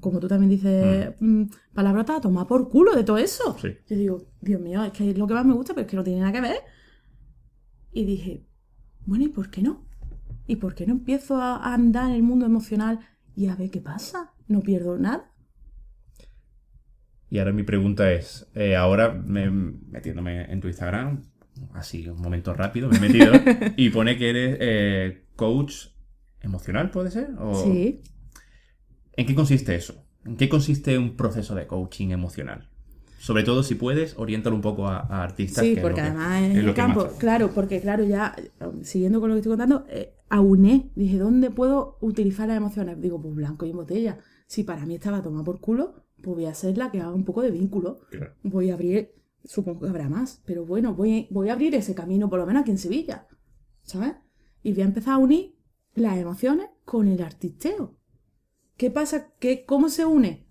como 0.01 0.21
tú 0.21 0.29
también 0.29 0.49
dices, 0.51 1.13
mm, 1.19 1.43
palabrota, 1.75 2.17
a 2.17 2.21
tomar 2.21 2.47
por 2.47 2.69
culo 2.69 2.95
de 2.95 3.03
todo 3.03 3.19
eso. 3.19 3.57
Sí. 3.61 3.77
Yo 3.89 3.97
digo, 3.97 4.27
Dios 4.41 4.61
mío, 4.61 4.85
es 4.85 4.93
que 4.93 5.11
es 5.11 5.19
lo 5.19 5.27
que 5.27 5.35
más 5.35 5.45
me 5.45 5.55
gusta, 5.55 5.75
pero 5.75 5.85
es 5.87 5.91
que 5.91 5.97
no 5.97 6.05
tiene 6.05 6.21
nada 6.21 6.33
que 6.33 6.41
ver. 6.41 6.59
Y 7.93 8.05
dije, 8.05 8.47
bueno, 9.07 9.25
¿y 9.25 9.29
por 9.29 9.51
qué 9.51 9.61
no? 9.61 9.85
¿Y 10.47 10.57
por 10.57 10.75
qué 10.77 10.87
no 10.87 10.93
empiezo 10.93 11.37
a 11.41 11.57
a 11.57 11.75
andar 11.75 12.11
en 12.11 12.17
el 12.17 12.23
mundo 12.23 12.47
emocional 12.47 13.01
y 13.35 13.49
a 13.49 13.57
ver 13.57 13.71
qué 13.71 13.81
pasa? 13.81 14.33
No 14.47 14.61
pierdo 14.61 14.97
nada. 14.97 15.33
Y 17.31 17.39
ahora 17.41 17.53
mi 17.53 17.65
pregunta 17.65 18.13
es, 18.13 18.49
eh, 18.55 18.77
ahora 18.77 19.13
me- 19.13 19.51
metiéndome 19.51 20.43
en 20.53 20.61
tu 20.61 20.69
Instagram, 20.69 21.23
así 21.73 22.07
un 22.09 22.21
momento 22.21 22.55
rápido, 22.55 22.89
me 22.89 22.99
he 22.99 23.01
metido, 23.01 23.33
y 23.77 23.91
pone 23.91 24.17
que 24.17 24.31
eres 24.31 24.57
eh, 24.61 25.25
coach 25.35 25.87
emocional, 26.45 26.91
¿puede 26.91 27.11
ser? 27.11 27.31
O- 27.39 27.55
Sí. 27.63 28.01
¿En 29.17 29.27
qué 29.27 29.35
consiste 29.35 29.75
eso? 29.75 30.05
¿En 30.25 30.37
qué 30.37 30.49
consiste 30.49 30.99
un 30.99 31.17
proceso 31.17 31.55
de 31.55 31.67
coaching 31.67 32.11
emocional? 32.11 32.71
Sobre 33.19 33.43
todo, 33.43 33.63
si 33.63 33.75
puedes, 33.75 34.19
oriéntalo 34.19 34.55
un 34.57 34.61
poco 34.63 34.87
a, 34.89 34.99
a 35.01 35.23
artistas. 35.23 35.65
Sí, 35.65 35.71
que 35.73 35.77
es 35.81 35.83
porque 35.83 36.01
que- 36.03 36.09
además 36.09 36.43
en 36.43 36.53
es 36.53 36.65
el 36.65 36.75
campo, 36.75 37.09
claro, 37.19 37.51
porque 37.55 37.81
claro, 37.81 38.05
ya 38.05 38.35
siguiendo 38.83 39.21
con 39.21 39.31
lo 39.31 39.35
que 39.35 39.41
estoy 39.41 39.51
contando, 39.53 39.87
eh, 39.89 40.15
auné, 40.29 40.91
dije, 40.95 41.17
¿dónde 41.19 41.51
puedo 41.51 41.97
utilizar 42.01 42.49
las 42.49 42.57
emociones? 42.59 43.01
Digo, 43.01 43.21
pues 43.23 43.35
blanco 43.35 43.65
y 43.67 43.71
en 43.71 43.77
botella. 43.77 44.19
Si 44.47 44.63
para 44.65 44.85
mí 44.85 44.95
estaba 44.97 45.23
tomar 45.23 45.45
por 45.45 45.61
culo, 45.61 46.05
pues 46.23 46.35
voy 46.37 46.45
a 46.47 46.55
ser 46.55 46.77
la 46.77 46.91
que 46.91 47.01
haga 47.01 47.15
un 47.15 47.25
poco 47.25 47.41
de 47.43 47.51
vínculo. 47.51 48.01
Claro. 48.11 48.35
Voy 48.43 48.71
a 48.71 48.75
abrir, 48.75 49.15
supongo 49.45 49.81
que 49.83 49.89
habrá 49.89 50.09
más, 50.11 50.43
pero 50.45 50.67
bueno, 50.67 50.95
voy, 50.95 51.27
voy 51.31 51.49
a 51.49 51.55
abrir 51.55 51.75
ese 51.75 51.95
camino 51.95 52.29
por 52.29 52.39
lo 52.41 52.47
menos 52.47 52.63
aquí 52.63 52.73
en 52.73 52.79
Sevilla, 52.79 53.27
¿sabes? 53.85 54.13
Y 54.63 54.73
voy 54.73 54.83
a 54.83 54.87
empezar 54.87 55.15
a 55.15 55.19
unir 55.19 55.55
las 55.95 56.17
emociones 56.19 56.69
con 56.85 57.09
el 57.09 57.23
artisteo. 57.23 57.97
¿Qué 58.77 58.91
pasa? 58.91 59.33
¿Qué, 59.39 59.65
¿Cómo 59.65 59.89
se 59.89 60.05
une? 60.05 60.47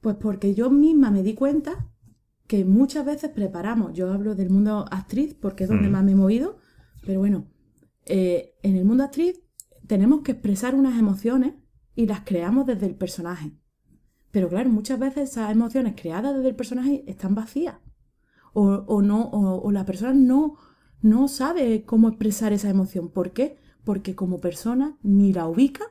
Pues 0.00 0.16
porque 0.16 0.54
yo 0.54 0.70
misma 0.70 1.10
me 1.10 1.22
di 1.22 1.34
cuenta 1.34 1.88
que 2.46 2.64
muchas 2.64 3.04
veces 3.04 3.30
preparamos, 3.30 3.92
yo 3.92 4.12
hablo 4.12 4.34
del 4.34 4.50
mundo 4.50 4.84
actriz 4.90 5.34
porque 5.34 5.64
es 5.64 5.70
donde 5.70 5.88
Mm. 5.88 5.92
más 5.92 6.04
me 6.04 6.12
he 6.12 6.16
movido, 6.16 6.58
pero 7.04 7.20
bueno, 7.20 7.48
eh, 8.04 8.54
en 8.62 8.76
el 8.76 8.84
mundo 8.84 9.04
actriz 9.04 9.40
tenemos 9.86 10.20
que 10.22 10.32
expresar 10.32 10.74
unas 10.74 10.98
emociones 10.98 11.54
y 11.94 12.06
las 12.06 12.20
creamos 12.20 12.66
desde 12.66 12.86
el 12.86 12.94
personaje. 12.94 13.52
Pero 14.30 14.48
claro, 14.48 14.68
muchas 14.70 14.98
veces 14.98 15.30
esas 15.30 15.50
emociones 15.50 15.94
creadas 16.00 16.34
desde 16.36 16.48
el 16.50 16.56
personaje 16.56 17.04
están 17.06 17.34
vacías. 17.34 17.76
O, 18.52 18.64
o 18.64 19.02
no, 19.02 19.22
o, 19.22 19.60
o 19.62 19.72
la 19.72 19.84
persona 19.84 20.12
no, 20.14 20.56
no 21.02 21.28
sabe 21.28 21.84
cómo 21.84 22.08
expresar 22.08 22.52
esa 22.52 22.70
emoción. 22.70 23.10
¿Por 23.10 23.32
qué? 23.32 23.58
Porque 23.86 24.16
como 24.16 24.40
persona 24.40 24.98
ni 25.04 25.32
la 25.32 25.46
ubica, 25.46 25.84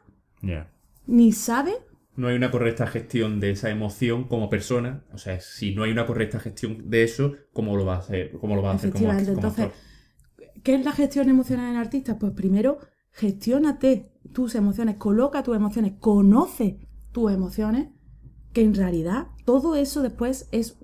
ni 1.08 1.32
sabe 1.32 1.72
No 2.18 2.28
hay 2.28 2.36
una 2.36 2.52
correcta 2.52 2.88
gestión 2.88 3.40
de 3.40 3.52
esa 3.52 3.70
emoción 3.70 4.26
como 4.26 4.50
persona. 4.50 5.06
O 5.14 5.18
sea, 5.18 5.40
si 5.40 5.74
no 5.74 5.84
hay 5.84 5.92
una 5.92 6.06
correcta 6.06 6.42
gestión 6.42 6.90
de 6.90 7.04
eso, 7.04 7.36
¿cómo 7.54 7.78
lo 7.78 7.86
va 7.86 7.96
a 7.96 8.00
hacer? 8.00 8.34
¿Cómo 8.34 8.58
lo 8.58 8.62
va 8.62 8.72
a 8.72 8.76
hacer 8.76 8.92
como, 8.92 9.10
entonces, 9.14 9.66
actor? 9.66 9.72
¿Qué 10.62 10.76
es 10.76 10.84
la 10.84 10.92
gestión 10.92 11.30
emocional 11.30 11.72
en 11.72 11.78
artista? 11.78 12.20
Pues 12.20 12.34
primero, 12.34 12.80
gestiónate 13.12 14.12
tus 14.34 14.56
emociones, 14.56 14.98
coloca 14.98 15.42
tus 15.42 15.56
emociones, 15.56 15.94
conoce 15.98 16.90
tus 17.14 17.32
emociones, 17.32 17.88
que 18.52 18.62
en 18.62 18.76
realidad 18.76 19.28
todo 19.46 19.76
eso 19.76 20.02
después 20.02 20.50
es. 20.52 20.78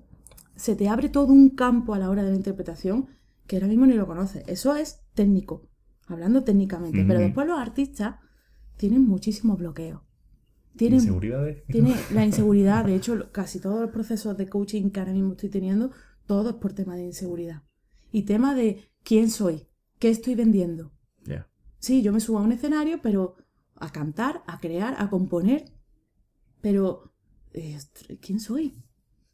Se 0.56 0.76
te 0.76 0.88
abre 0.88 1.10
todo 1.10 1.26
un 1.26 1.50
campo 1.50 1.92
a 1.92 1.98
la 1.98 2.08
hora 2.08 2.22
de 2.22 2.30
la 2.30 2.36
interpretación 2.36 3.08
que 3.46 3.56
ahora 3.56 3.68
mismo 3.68 3.84
ni 3.84 3.92
lo 3.92 4.06
conoces. 4.06 4.44
Eso 4.46 4.74
es 4.76 5.02
técnico, 5.12 5.68
hablando 6.12 6.44
técnicamente. 6.44 7.04
Pero 7.06 7.20
después 7.20 7.46
los 7.46 7.58
artistas 7.58 8.16
tienen 8.76 9.06
muchísimos 9.06 9.58
bloqueos. 9.58 10.02
Tienen 10.76 11.00
¿Inseguridades? 11.00 11.64
tiene 11.66 11.94
la 12.14 12.24
inseguridad. 12.24 12.84
De 12.84 12.94
hecho, 12.94 13.30
casi 13.32 13.60
todos 13.60 13.80
los 13.80 13.90
procesos 13.90 14.36
de 14.36 14.48
coaching 14.48 14.90
que 14.90 15.00
ahora 15.00 15.12
mismo 15.12 15.32
estoy 15.32 15.50
teniendo, 15.50 15.90
todo 16.26 16.50
es 16.50 16.56
por 16.56 16.72
tema 16.72 16.96
de 16.96 17.04
inseguridad. 17.04 17.62
Y 18.10 18.22
tema 18.22 18.54
de 18.54 18.90
quién 19.02 19.30
soy, 19.30 19.68
qué 19.98 20.10
estoy 20.10 20.34
vendiendo. 20.34 20.92
Sí, 21.78 22.00
yo 22.00 22.12
me 22.12 22.20
subo 22.20 22.38
a 22.38 22.42
un 22.42 22.52
escenario, 22.52 23.00
pero 23.02 23.34
a 23.74 23.90
cantar, 23.90 24.44
a 24.46 24.60
crear, 24.60 24.94
a 24.98 25.10
componer. 25.10 25.64
Pero, 26.60 27.12
eh, 27.54 27.76
¿quién 28.20 28.38
soy? 28.38 28.84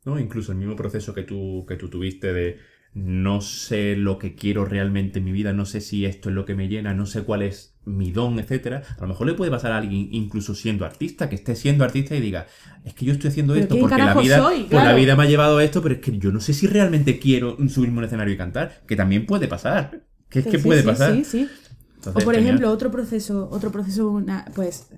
¿no? 0.09 0.19
Incluso 0.19 0.53
el 0.53 0.59
mismo 0.59 0.77
proceso 0.77 1.15
que 1.15 1.23
tú, 1.23 1.67
que 1.69 1.77
tú 1.77 1.91
tuviste 1.91 2.33
de 2.33 2.57
no 2.95 3.41
sé 3.41 3.97
lo 3.97 4.19
que 4.19 4.35
quiero 4.35 4.65
realmente 4.65 5.19
en 5.21 5.25
mi 5.27 5.33
vida, 5.33 5.53
no 5.53 5.65
sé 5.67 5.81
si 5.81 6.05
esto 6.05 6.29
es 6.31 6.35
lo 6.35 6.45
que 6.45 6.55
me 6.55 6.69
llena, 6.69 6.95
no 6.95 7.07
sé 7.07 7.23
cuál 7.23 7.43
es 7.43 7.75
mi 7.85 8.11
don, 8.11 8.39
etcétera. 8.39 8.83
A 8.99 9.03
lo 9.03 9.09
mejor 9.09 9.27
le 9.27 9.35
puede 9.35 9.51
pasar 9.51 9.73
a 9.73 9.79
alguien, 9.79 10.09
incluso 10.13 10.55
siendo 10.55 10.85
artista, 10.85 11.29
que 11.29 11.37
esté 11.37 11.55
siendo 11.55 11.85
artista 11.85 12.17
y 12.17 12.21
diga, 12.21 12.47
es 12.85 12.95
que 12.95 13.05
yo 13.05 13.13
estoy 13.13 13.29
haciendo 13.31 13.55
¿Pero 13.55 13.63
esto 13.65 13.79
porque 13.79 13.97
la 14.03 14.15
vida, 14.15 14.37
soy? 14.39 14.65
pues 14.71 14.85
la 14.85 14.95
vida 14.95 15.17
me 15.17 15.23
ha 15.25 15.27
llevado 15.27 15.59
a 15.59 15.65
esto, 15.65 15.83
pero 15.83 15.95
es 15.97 16.01
que 16.01 16.19
yo 16.19 16.33
no 16.33 16.41
sé 16.41 16.53
si 16.55 16.67
realmente 16.67 17.19
quiero 17.19 17.57
subirme 17.69 17.97
a 17.97 17.99
un 18.01 18.05
escenario 18.05 18.35
y 18.35 18.37
cantar, 18.37 18.83
que 18.87 18.97
también 18.97 19.27
puede 19.27 19.49
pasar. 19.49 20.05
Que 20.29 20.41
es 20.41 20.45
Sí, 20.45 20.51
que 20.51 20.59
puede 20.59 20.83
sí, 20.83 20.87
pasar. 20.87 21.15
Sí, 21.17 21.25
sí. 21.25 21.49
Entonces, 21.97 22.23
O 22.23 22.25
por 22.25 22.35
genial. 22.35 22.57
ejemplo, 22.57 22.71
otro 22.71 22.91
proceso, 22.91 23.49
otro 23.51 23.71
proceso, 23.73 24.11
una, 24.11 24.45
pues, 24.55 24.89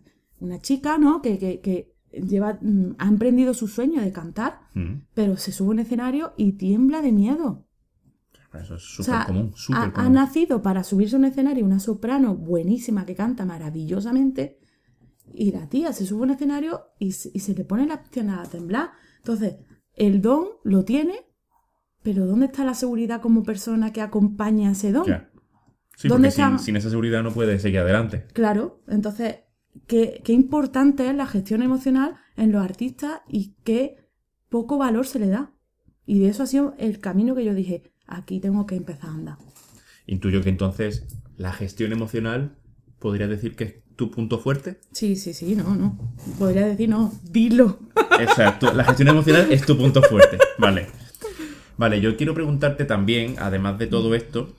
una 0.41 0.61
chica, 0.61 0.99
¿no? 0.99 1.23
Que, 1.23 1.39
que, 1.39 1.61
que 1.61 1.95
lleva, 2.13 2.59
mm, 2.61 2.97
ha 2.99 3.09
emprendido 3.09 3.55
su 3.55 3.69
sueño 3.69 4.01
de 4.03 4.13
cantar, 4.13 4.61
Mm, 4.75 5.03
pero 5.15 5.37
se 5.37 5.53
sube 5.53 5.69
a 5.69 5.71
un 5.73 5.79
escenario 5.81 6.33
y 6.37 6.53
tiembla 6.53 7.03
de 7.03 7.13
miedo. 7.13 7.67
Eso 8.55 8.75
es 8.75 8.83
O 8.83 9.03
súper 9.03 9.05
sea, 9.05 9.27
común, 9.27 9.53
súper 9.55 9.79
ha, 9.81 9.85
ha 9.87 9.93
común. 9.93 10.13
nacido 10.15 10.61
para 10.63 10.83
subirse 10.83 11.17
a 11.17 11.19
un 11.19 11.25
escenario 11.27 11.65
una 11.65 11.79
soprano 11.79 12.35
buenísima 12.37 13.07
que 13.07 13.15
canta 13.15 13.45
maravillosamente 13.45 14.59
y 15.33 15.53
la 15.53 15.69
tía 15.69 15.93
se 15.93 16.05
sube 16.07 16.21
a 16.23 16.25
un 16.25 16.31
escenario 16.33 16.87
y, 16.99 17.13
se- 17.13 17.31
y 17.33 17.41
se 17.41 17.55
le 17.55 17.65
pone 17.65 17.87
la 17.87 18.03
pierna 18.03 18.43
a 18.43 18.47
temblar. 18.47 18.91
Entonces, 19.19 19.57
el 19.95 20.21
don 20.21 20.49
lo 20.65 20.85
tiene, 20.85 21.15
pero 22.03 22.27
¿dónde 22.27 22.47
está 22.47 22.65
la 22.65 22.75
seguridad 22.75 23.21
como 23.21 23.43
persona 23.45 23.93
que 23.93 24.01
acompaña 24.01 24.73
ese 24.73 24.91
don? 24.93 25.05
Ya. 25.07 25.31
Sí, 25.97 26.09
¿Dónde 26.09 26.29
porque 26.31 26.43
sin, 26.43 26.59
sin 26.59 26.77
esa 26.77 26.89
seguridad 26.91 27.23
no 27.23 27.31
puede 27.33 27.59
seguir 27.59 27.81
adelante. 27.81 28.25
Claro, 28.33 28.83
entonces, 28.89 29.41
qué, 29.87 30.23
qué 30.25 30.33
importante 30.33 31.09
es 31.09 31.15
la 31.15 31.27
gestión 31.27 31.63
emocional 31.63 32.17
en 32.37 32.53
los 32.53 32.65
artistas 32.65 33.21
y 33.29 33.55
qué 33.65 33.97
poco 34.49 34.79
valor 34.79 35.07
se 35.07 35.19
le 35.19 35.29
da. 35.29 35.53
Y 36.07 36.19
de 36.21 36.29
eso 36.31 36.43
ha 36.43 36.47
sido 36.47 36.75
el 36.79 36.99
camino 37.01 37.35
que 37.35 37.45
yo 37.45 37.55
dije, 37.55 37.93
aquí 38.11 38.41
tengo 38.41 38.67
que 38.67 38.77
empezar 38.77 39.11
a 39.11 39.15
andar. 39.15 39.39
Intuyo 40.07 40.43
que 40.43 40.51
entonces 40.51 41.07
la 41.37 41.53
gestión 41.53 41.93
emocional 41.93 42.57
podría 42.99 43.29
decir 43.29 43.57
que 43.57 43.65
es 43.65 43.75
tu 43.97 44.11
punto 44.11 44.39
fuerte. 44.39 44.81
Sí, 44.93 45.17
sí, 45.17 45.33
sí, 45.33 45.55
no, 45.55 45.75
no. 45.75 46.15
Podría 46.39 46.67
decir, 46.67 46.89
no, 46.89 47.13
dilo. 47.23 47.79
Exacto, 48.21 48.73
la 48.73 48.85
gestión 48.85 49.09
emocional 49.09 49.51
es 49.51 49.65
tu 49.65 49.77
punto 49.77 50.03
fuerte. 50.03 50.39
Vale. 50.59 50.89
Vale, 51.77 52.01
yo 52.01 52.17
quiero 52.17 52.35
preguntarte 52.35 52.85
también, 52.85 53.37
además 53.39 53.79
de 53.79 53.87
todo 53.87 54.15
esto, 54.15 54.55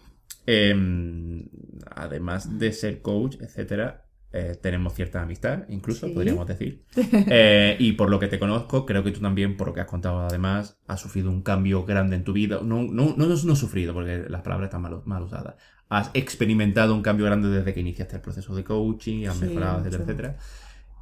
em, 0.48 1.48
además 1.96 2.58
de 2.58 2.74
ser 2.74 3.02
coach, 3.02 3.36
etcétera, 3.42 4.06
eh, 4.34 4.58
tenemos 4.62 4.94
cierta 4.94 5.22
amistad, 5.22 5.64
incluso, 5.70 6.08
Sí. 6.08 6.14
podríamos 6.14 6.48
decir. 6.48 6.86
Eh, 7.30 7.76
y 7.80 7.94
por 7.94 8.10
lo 8.10 8.20
que 8.20 8.28
te 8.28 8.40
conozco, 8.40 8.86
creo 8.86 9.04
que 9.04 9.12
tú 9.12 9.20
también, 9.20 9.58
por 9.58 9.68
lo 9.68 9.74
que 9.74 9.82
has 9.82 9.88
contado 9.88 10.20
además, 10.22 10.80
has 10.88 11.00
sufrido 11.02 11.30
un 11.30 11.42
cambio 11.42 11.86
grande 11.86 12.16
en 12.16 12.24
tu 12.24 12.34
vida. 12.34 12.60
No, 12.64 12.84
no, 12.84 13.14
no, 13.18 13.28
no 13.28 13.56
sufrido, 13.56 13.94
porque 13.94 14.26
las 14.28 14.42
palabras 14.42 14.68
están 14.68 14.82
mal, 14.82 15.02
mal 15.06 15.24
usadas. 15.24 15.56
Has 15.90 16.12
experimentado 16.14 16.96
un 16.96 17.02
cambio 17.02 17.26
grande 17.26 17.50
desde 17.50 17.74
que 17.74 17.82
iniciaste 17.82 18.16
el 18.16 18.22
proceso 18.22 18.56
de 18.56 18.64
coaching, 18.64 19.26
has 19.28 19.38
Sí, 19.38 19.46
mejorado, 19.46 19.80
etcétera, 19.80 20.00
mucho. 20.00 20.12
etcétera. 20.12 20.38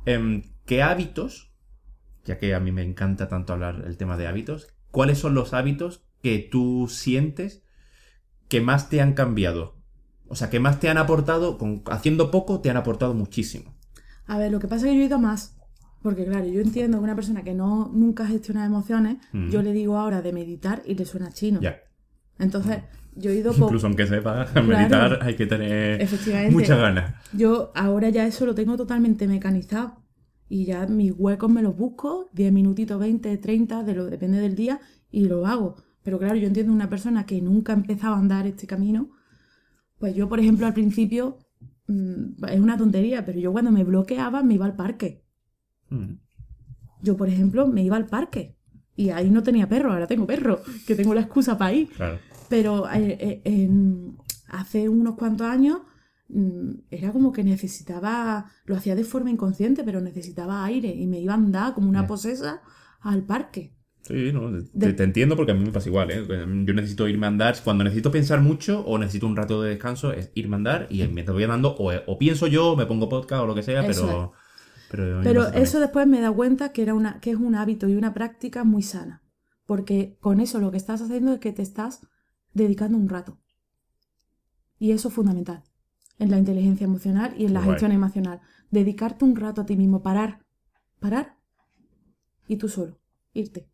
Em, 0.05 0.43
¿Qué 0.65 0.81
hábitos, 0.81 1.51
ya 2.25 2.37
que 2.37 2.55
a 2.55 2.59
mí 2.59 2.71
me 2.71 2.83
encanta 2.83 3.27
tanto 3.27 3.53
hablar 3.53 3.83
el 3.85 3.97
tema 3.97 4.17
de 4.17 4.27
hábitos, 4.27 4.67
cuáles 4.91 5.19
son 5.19 5.33
los 5.35 5.53
hábitos 5.53 6.03
que 6.23 6.39
tú 6.39 6.87
sientes 6.89 7.63
que 8.47 8.61
más 8.61 8.89
te 8.89 9.01
han 9.01 9.13
cambiado? 9.13 9.78
O 10.29 10.35
sea, 10.35 10.49
que 10.49 10.59
más 10.59 10.79
te 10.79 10.89
han 10.89 10.97
aportado, 10.97 11.57
con, 11.57 11.83
haciendo 11.87 12.31
poco 12.31 12.61
te 12.61 12.69
han 12.69 12.77
aportado 12.77 13.13
muchísimo. 13.13 13.75
A 14.27 14.37
ver, 14.37 14.51
lo 14.51 14.59
que 14.59 14.67
pasa 14.67 14.85
es 14.85 14.91
que 14.91 14.97
yo 14.97 15.03
he 15.03 15.05
ido 15.05 15.19
más. 15.19 15.57
Porque 16.01 16.25
claro, 16.25 16.45
yo 16.45 16.61
entiendo 16.61 16.97
que 16.97 17.03
una 17.03 17.15
persona 17.15 17.43
que 17.43 17.53
no 17.53 17.91
nunca 17.93 18.25
gestiona 18.25 18.65
emociones, 18.65 19.17
yo 19.33 19.61
le 19.61 19.73
digo 19.73 19.97
ahora 19.97 20.21
de 20.21 20.31
meditar 20.31 20.81
y 20.85 20.95
le 20.95 21.05
suena 21.05 21.31
chino. 21.31 21.59
Ya. 21.59 21.79
Entonces, 22.37 22.83
yo 23.15 23.31
he 23.31 23.35
ido 23.35 23.51
por... 23.51 23.63
Incluso 23.63 23.87
aunque 23.87 24.07
sepa 24.07 24.47
meditar, 24.65 25.19
hay 25.21 25.35
que 25.35 25.45
tener 25.45 26.07
muchas 26.51 26.79
ganas. 26.79 27.15
Yo 27.33 27.71
ahora 27.75 28.09
ya 28.09 28.25
eso 28.25 28.45
lo 28.45 28.55
tengo 28.55 28.77
totalmente 28.77 29.27
mecanizado. 29.27 30.01
Y 30.47 30.65
ya 30.65 30.87
mis 30.87 31.13
huecos 31.15 31.51
me 31.51 31.61
los 31.61 31.75
busco, 31.75 32.29
10 32.33 32.51
minutitos, 32.53 32.99
20, 32.99 33.37
30, 33.37 33.83
de 33.83 33.93
lo, 33.93 34.05
depende 34.05 34.39
del 34.39 34.55
día, 34.55 34.79
y 35.11 35.25
lo 35.25 35.45
hago. 35.45 35.75
Pero 36.01 36.17
claro, 36.17 36.35
yo 36.35 36.47
entiendo 36.47 36.73
una 36.73 36.89
persona 36.89 37.25
que 37.25 37.41
nunca 37.41 37.73
ha 37.73 37.75
empezado 37.75 38.15
a 38.15 38.19
andar 38.19 38.47
este 38.47 38.65
camino. 38.65 39.11
Pues 39.99 40.15
yo, 40.15 40.27
por 40.29 40.39
ejemplo, 40.39 40.65
al 40.65 40.73
principio, 40.73 41.37
mm, 41.87 42.43
es 42.47 42.59
una 42.59 42.77
tontería, 42.77 43.25
pero 43.25 43.39
yo 43.39 43.51
cuando 43.51 43.71
me 43.71 43.83
bloqueaba 43.83 44.41
me 44.43 44.55
iba 44.55 44.65
al 44.65 44.75
parque. 44.75 45.23
Mm. 45.89 46.13
Yo, 47.01 47.15
por 47.17 47.29
ejemplo, 47.29 47.67
me 47.67 47.83
iba 47.83 47.95
al 47.97 48.07
parque. 48.07 48.55
Y 48.95 49.11
ahí 49.11 49.29
no 49.29 49.43
tenía 49.43 49.69
perro, 49.69 49.91
ahora 49.93 50.07
tengo 50.07 50.25
perro, 50.27 50.59
que 50.87 50.95
tengo 50.95 51.13
la 51.13 51.21
excusa 51.21 51.57
para 51.57 51.73
ir. 51.73 51.89
Claro. 51.89 52.19
Pero 52.49 52.89
eh, 52.91 53.17
eh, 53.19 53.41
en- 53.45 54.17
hace 54.49 54.89
unos 54.89 55.15
cuantos 55.15 55.47
años 55.47 55.81
mm, 56.29 56.71
era 56.89 57.11
como 57.13 57.31
que 57.31 57.43
necesitaba, 57.43 58.45
lo 58.65 58.75
hacía 58.75 58.95
de 58.95 59.03
forma 59.03 59.29
inconsciente, 59.31 59.83
pero 59.83 60.01
necesitaba 60.01 60.65
aire 60.65 60.89
y 60.93 61.07
me 61.07 61.19
iba 61.19 61.33
a 61.33 61.37
andar 61.37 61.73
como 61.73 61.87
una 61.89 62.07
posesa 62.07 62.61
al 63.01 63.23
parque. 63.23 63.75
Sí, 64.01 64.31
no, 64.33 64.51
te, 64.79 65.03
entiendo 65.03 65.35
porque 65.35 65.51
a 65.51 65.55
mí 65.55 65.63
me 65.63 65.71
pasa 65.71 65.89
igual, 65.89 66.09
¿eh? 66.09 66.25
Yo 66.27 66.73
necesito 66.73 67.07
irme 67.07 67.27
a 67.27 67.29
andar, 67.29 67.55
cuando 67.63 67.83
necesito 67.83 68.11
pensar 68.11 68.41
mucho 68.41 68.81
o 68.81 68.97
necesito 68.97 69.27
un 69.27 69.35
rato 69.35 69.61
de 69.61 69.69
descanso, 69.71 70.13
es 70.13 70.31
irme 70.33 70.55
a 70.55 70.57
andar 70.57 70.87
y 70.89 71.05
mientras 71.07 71.33
voy 71.33 71.43
andando 71.43 71.75
o, 71.75 71.91
o 72.07 72.17
pienso 72.17 72.47
yo, 72.47 72.75
me 72.75 72.85
pongo 72.85 73.09
podcast 73.09 73.43
o 73.43 73.47
lo 73.47 73.55
que 73.55 73.63
sea, 73.63 73.85
Eso 73.85 74.05
pero... 74.05 74.33
Pero, 74.89 75.21
me 75.21 75.61
eso 75.61 75.79
después 75.79 76.07
me 76.07 76.19
dado 76.19 76.35
cuenta 76.35 76.71
que, 76.71 76.81
era 76.81 76.95
una, 76.95 77.19
que 77.19 77.31
es 77.31 77.37
un 77.37 77.55
hábito 77.55 77.87
y 77.87 77.95
una 77.95 78.13
práctica 78.13 78.63
muy 78.63 78.81
sana. 78.81 79.23
Porque 79.65 80.17
con 80.19 80.39
eso 80.39 80.59
lo 80.59 80.71
que 80.71 80.77
estás 80.77 81.01
haciendo 81.01 81.33
es 81.33 81.39
que 81.39 81.51
te 81.51 81.61
estás 81.61 82.07
dedicando 82.53 82.97
un 82.97 83.07
rato. 83.07 83.39
Y 84.79 84.91
eso 84.91 85.09
es 85.09 85.13
fundamental 85.13 85.63
en 86.17 86.31
la 86.31 86.39
inteligencia 86.39 86.85
emocional 86.85 87.35
y 87.37 87.45
en 87.45 87.53
la 87.53 87.59
Guay. 87.59 87.71
gestión 87.71 87.91
emocional. 87.91 88.41
Dedicarte 88.71 89.25
un 89.25 89.35
rato 89.35 89.61
a 89.61 89.65
ti 89.65 89.75
mismo, 89.75 90.01
parar, 90.01 90.45
parar 90.99 91.37
y 92.47 92.57
tú 92.57 92.67
solo, 92.67 92.99
irte. 93.33 93.69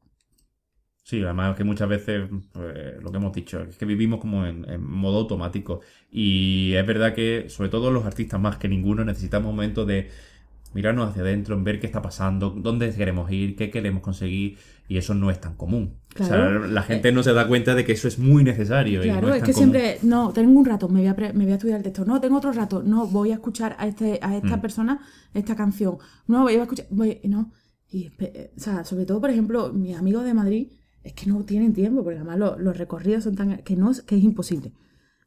Sí, 1.08 1.22
además 1.24 1.56
que 1.56 1.64
muchas 1.64 1.88
veces 1.88 2.28
pues, 2.52 2.74
lo 3.04 3.12
que 3.12 3.18
hemos 3.18 3.32
dicho 3.32 3.62
es 3.62 3.78
que 3.78 3.86
vivimos 3.86 4.20
como 4.20 4.44
en, 4.48 4.68
en 4.68 4.84
modo 4.84 5.20
automático 5.20 5.82
y 6.12 6.74
es 6.74 6.84
verdad 6.88 7.14
que 7.14 7.46
sobre 7.48 7.70
todo 7.70 7.92
los 7.92 8.06
artistas 8.06 8.40
más 8.42 8.58
que 8.58 8.68
ninguno 8.68 9.06
necesitamos 9.06 9.52
momentos 9.54 9.86
de 9.86 10.10
mirarnos 10.74 11.08
hacia 11.12 11.22
adentro, 11.22 11.54
en 11.56 11.64
ver 11.64 11.80
qué 11.80 11.86
está 11.86 12.02
pasando, 12.02 12.50
dónde 12.50 12.92
queremos 12.92 13.32
ir, 13.32 13.56
qué 13.56 13.70
queremos 13.70 14.02
conseguir 14.02 14.58
y 14.88 14.98
eso 14.98 15.14
no 15.14 15.30
es 15.30 15.40
tan 15.40 15.54
común. 15.56 15.94
Claro. 16.10 16.34
O 16.58 16.60
sea, 16.64 16.68
la 16.72 16.82
gente 16.82 17.12
no 17.12 17.22
se 17.22 17.34
da 17.34 17.48
cuenta 17.48 17.76
de 17.76 17.86
que 17.86 17.92
eso 17.92 18.08
es 18.08 18.18
muy 18.18 18.44
necesario. 18.44 19.02
y 19.02 19.08
Claro, 19.08 19.28
no 19.28 19.36
es, 19.36 19.44
que 19.44 19.54
común. 19.54 19.72
siempre, 19.74 20.00
no, 20.02 20.34
tengo 20.34 20.60
un 20.60 20.66
rato, 20.66 20.90
me 20.90 21.02
voy, 21.02 21.08
a 21.08 21.16
pre- 21.16 21.34
me 21.34 21.44
voy 21.44 21.52
a 21.54 21.56
estudiar 21.58 21.78
el 21.78 21.84
texto, 21.84 22.04
no, 22.04 22.20
tengo 22.20 22.38
otro 22.38 22.52
rato, 22.52 22.82
no, 22.84 23.06
voy 23.06 23.30
a 23.30 23.36
escuchar 23.36 23.76
a, 23.78 23.86
este, 23.88 24.18
a 24.24 24.36
esta 24.38 24.58
Mm. 24.58 24.62
persona 24.62 25.00
esta 25.36 25.56
canción, 25.56 25.98
no, 26.28 26.42
voy 26.42 26.56
a 26.56 26.64
escuchar, 26.64 26.88
voy- 26.90 27.20
no. 27.26 27.52
Y, 27.92 28.10
espe- 28.10 28.50
o 28.58 28.60
sea, 28.60 28.84
sobre 28.84 29.06
todo, 29.06 29.22
por 29.22 29.30
ejemplo, 29.30 29.72
mis 29.72 29.96
amigos 29.96 30.26
de 30.26 30.34
Madrid, 30.34 30.68
es 31.06 31.14
que 31.14 31.28
no 31.28 31.44
tienen 31.46 31.72
tiempo, 31.74 32.04
porque 32.04 32.18
además 32.20 32.38
lo- 32.40 32.58
los 32.60 32.78
recorridos 32.78 33.24
son 33.24 33.36
tan, 33.36 33.58
que 33.64 33.76
no, 33.78 33.92
es- 33.92 34.02
que 34.02 34.18
es 34.18 34.24
imposible. 34.24 34.74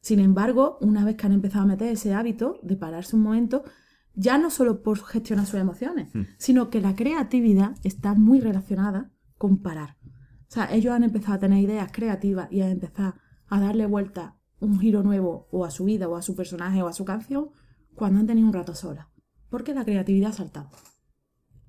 Sin 0.01 0.21
embargo, 0.21 0.77
una 0.81 1.05
vez 1.05 1.17
que 1.17 1.27
han 1.27 1.33
empezado 1.33 1.65
a 1.65 1.69
meter 1.69 1.89
ese 1.89 2.13
hábito 2.15 2.59
de 2.63 2.77
pararse 2.77 3.17
un 3.17 3.23
momento, 3.23 3.65
ya 4.15 4.37
no 4.39 4.51
solo 4.51 4.83
por 4.83 4.99
gestionar 4.99 5.47
sus 5.47 5.61
emociones, 5.61 6.15
Mm. 6.15 6.23
sino 6.37 6.69
que 6.71 6.81
la 6.81 6.95
creatividad 6.95 7.77
está 7.85 8.15
muy 8.15 8.41
relacionada 8.41 9.11
con 9.39 9.59
parar. 9.63 9.97
O 10.49 10.51
sea, 10.51 10.73
ellos 10.75 10.93
han 10.93 11.05
empezado 11.05 11.35
a 11.35 11.39
tener 11.39 11.59
ideas 11.63 11.91
creativas 11.93 12.49
y 12.51 12.61
a 12.61 12.71
empezar 12.71 13.15
a 13.49 13.61
darle 13.61 13.87
vuelta 13.87 14.37
un 14.61 14.81
giro 14.81 15.03
nuevo 15.03 15.47
o 15.53 15.65
a 15.65 15.71
su 15.71 15.85
vida 15.85 16.09
o 16.09 16.17
a 16.17 16.23
su 16.23 16.35
personaje 16.35 16.83
o 16.83 16.89
a 16.89 16.93
su 16.93 17.05
canción 17.05 17.51
cuando 17.95 18.19
han 18.21 18.27
tenido 18.27 18.47
un 18.49 18.53
rato 18.55 18.75
sola. 18.75 19.09
Porque 19.51 19.73
la 19.75 19.85
creatividad 19.85 20.31
ha 20.31 20.35
saltado. 20.35 20.71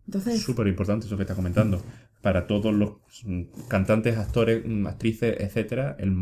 Entonces, 0.05 0.41
Súper 0.41 0.67
importante 0.67 1.05
eso 1.05 1.15
que 1.17 1.23
estás 1.23 1.35
comentando. 1.35 1.81
Para 2.21 2.47
todos 2.47 2.73
los 2.73 2.97
mm, 3.23 3.43
cantantes, 3.69 4.17
actores, 4.17 4.63
mm, 4.65 4.87
actrices, 4.87 5.37
etcétera, 5.39 5.95
el 5.99 6.13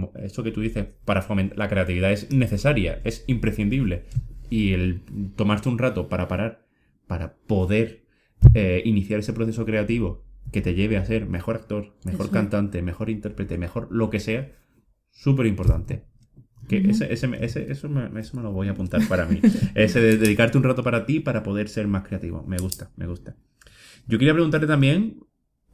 que 0.43 0.51
tú 0.51 0.61
dices, 0.61 0.85
para 1.05 1.21
fomentar 1.21 1.57
la 1.57 1.67
creatividad 1.69 2.11
es 2.11 2.31
necesaria, 2.31 3.01
es 3.03 3.23
imprescindible. 3.27 4.05
Y 4.49 4.73
el 4.73 5.01
tomarte 5.35 5.69
un 5.69 5.77
rato 5.77 6.07
para 6.07 6.27
parar, 6.27 6.65
para 7.07 7.35
poder 7.35 8.03
eh, 8.53 8.81
iniciar 8.85 9.19
ese 9.19 9.33
proceso 9.33 9.65
creativo 9.65 10.23
que 10.51 10.61
te 10.61 10.75
lleve 10.75 10.97
a 10.97 11.05
ser 11.05 11.25
mejor 11.27 11.55
actor, 11.55 11.95
mejor 12.05 12.27
Eso. 12.27 12.31
cantante, 12.31 12.81
mejor 12.81 13.09
intérprete, 13.09 13.57
mejor 13.57 13.87
lo 13.91 14.09
que 14.09 14.19
sea, 14.19 14.51
súper 15.11 15.45
importante. 15.47 16.03
Que 16.69 16.77
ese, 16.89 17.11
ese, 17.11 17.29
ese- 17.43 17.71
eso, 17.71 17.89
me, 17.89 18.19
eso 18.19 18.37
me 18.37 18.43
lo 18.43 18.51
voy 18.51 18.67
a 18.67 18.71
apuntar 18.71 19.01
para 19.07 19.25
mí. 19.25 19.39
ese 19.75 19.99
de 19.99 20.17
dedicarte 20.17 20.57
un 20.57 20.63
rato 20.63 20.83
para 20.83 21.05
ti 21.05 21.19
para 21.19 21.41
poder 21.43 21.69
ser 21.69 21.87
más 21.87 22.07
creativo. 22.07 22.43
Me 22.47 22.57
gusta, 22.57 22.91
me 22.97 23.07
gusta. 23.07 23.35
Yo 24.07 24.17
quería 24.19 24.33
preguntarte 24.33 24.67
también, 24.67 25.17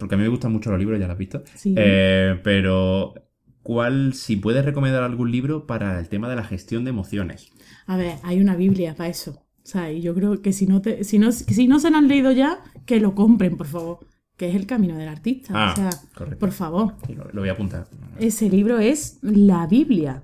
porque 0.04 0.16
a 0.16 0.18
mí 0.18 0.24
me 0.26 0.30
gustan 0.30 0.52
mucho 0.52 0.70
los 0.70 0.78
libros, 0.78 1.00
ya 1.00 1.08
lo 1.08 1.14
has 1.14 1.18
visto, 1.18 1.44
sí. 1.56 1.76
eh, 1.78 2.38
pero 2.44 3.14
¿cuál, 3.62 4.14
si 4.16 4.36
puedes 4.36 4.66
recomendar 4.66 5.02
algún 5.02 5.32
libro 5.32 5.66
para 5.66 5.98
el 5.98 6.10
tema 6.10 6.28
de 6.28 6.36
la 6.36 6.44
gestión 6.44 6.84
de 6.84 6.90
emociones? 6.90 7.54
A 7.86 7.96
ver, 7.96 8.18
hay 8.24 8.42
una 8.42 8.58
Biblia 8.58 8.96
para 8.96 9.08
eso. 9.08 9.46
O 9.64 9.66
sea, 9.66 9.94
y 9.94 10.02
yo 10.02 10.14
creo 10.14 10.42
que 10.42 10.52
si 10.52 10.68
no, 10.68 10.82
te, 10.82 11.06
si 11.06 11.20
no, 11.20 11.32
si 11.32 11.70
no 11.70 11.80
se 11.80 11.90
lo 11.90 11.96
han 11.96 12.10
leído 12.10 12.34
ya, 12.34 12.60
que 12.86 13.00
lo 13.00 13.16
compren, 13.16 13.56
por 13.56 13.68
favor. 13.68 14.00
Que 14.36 14.50
es 14.50 14.56
El 14.56 14.66
Camino 14.66 14.98
del 14.98 15.08
Artista. 15.08 15.54
Ah, 15.56 15.72
o 15.72 15.76
sea, 15.78 15.90
correcto. 16.14 16.40
por 16.40 16.52
favor. 16.52 16.96
Lo, 17.08 17.30
lo 17.32 17.40
voy 17.40 17.48
a 17.48 17.54
apuntar. 17.54 17.88
Ese 18.20 18.50
libro 18.50 18.80
es 18.80 19.20
la 19.22 19.68
Biblia. 19.68 20.24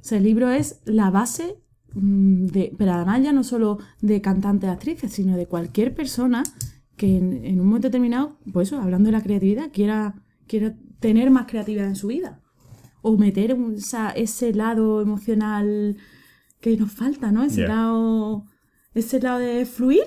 Ese 0.00 0.20
libro 0.20 0.50
es 0.52 0.82
la 0.84 1.10
base 1.10 1.56
mm, 1.94 2.46
de, 2.46 2.72
pero 2.78 2.92
además 2.92 3.24
ya 3.24 3.32
no 3.32 3.42
solo 3.42 3.78
de 4.00 4.20
cantantes, 4.20 4.70
actrices, 4.70 5.12
sino 5.12 5.36
de 5.36 5.46
cualquier 5.46 5.96
persona 5.96 6.44
que 6.96 7.16
en, 7.18 7.44
en 7.44 7.60
un 7.60 7.66
momento 7.66 7.88
determinado, 7.88 8.38
pues 8.52 8.68
eso, 8.68 8.80
hablando 8.80 9.06
de 9.08 9.12
la 9.12 9.22
creatividad, 9.22 9.70
quiera, 9.72 10.14
quiera 10.46 10.74
tener 11.00 11.30
más 11.30 11.46
creatividad 11.46 11.86
en 11.86 11.96
su 11.96 12.06
vida. 12.08 12.40
O 13.02 13.16
meter 13.16 13.54
un- 13.54 13.76
ese 14.14 14.52
lado 14.54 15.00
emocional 15.02 15.96
que 16.60 16.76
nos 16.76 16.92
falta, 16.92 17.30
¿no? 17.32 17.44
Ese 17.44 17.62
lado. 17.68 18.46
Ese 18.94 19.20
lado 19.20 19.38
de 19.38 19.64
fluir. 19.66 20.04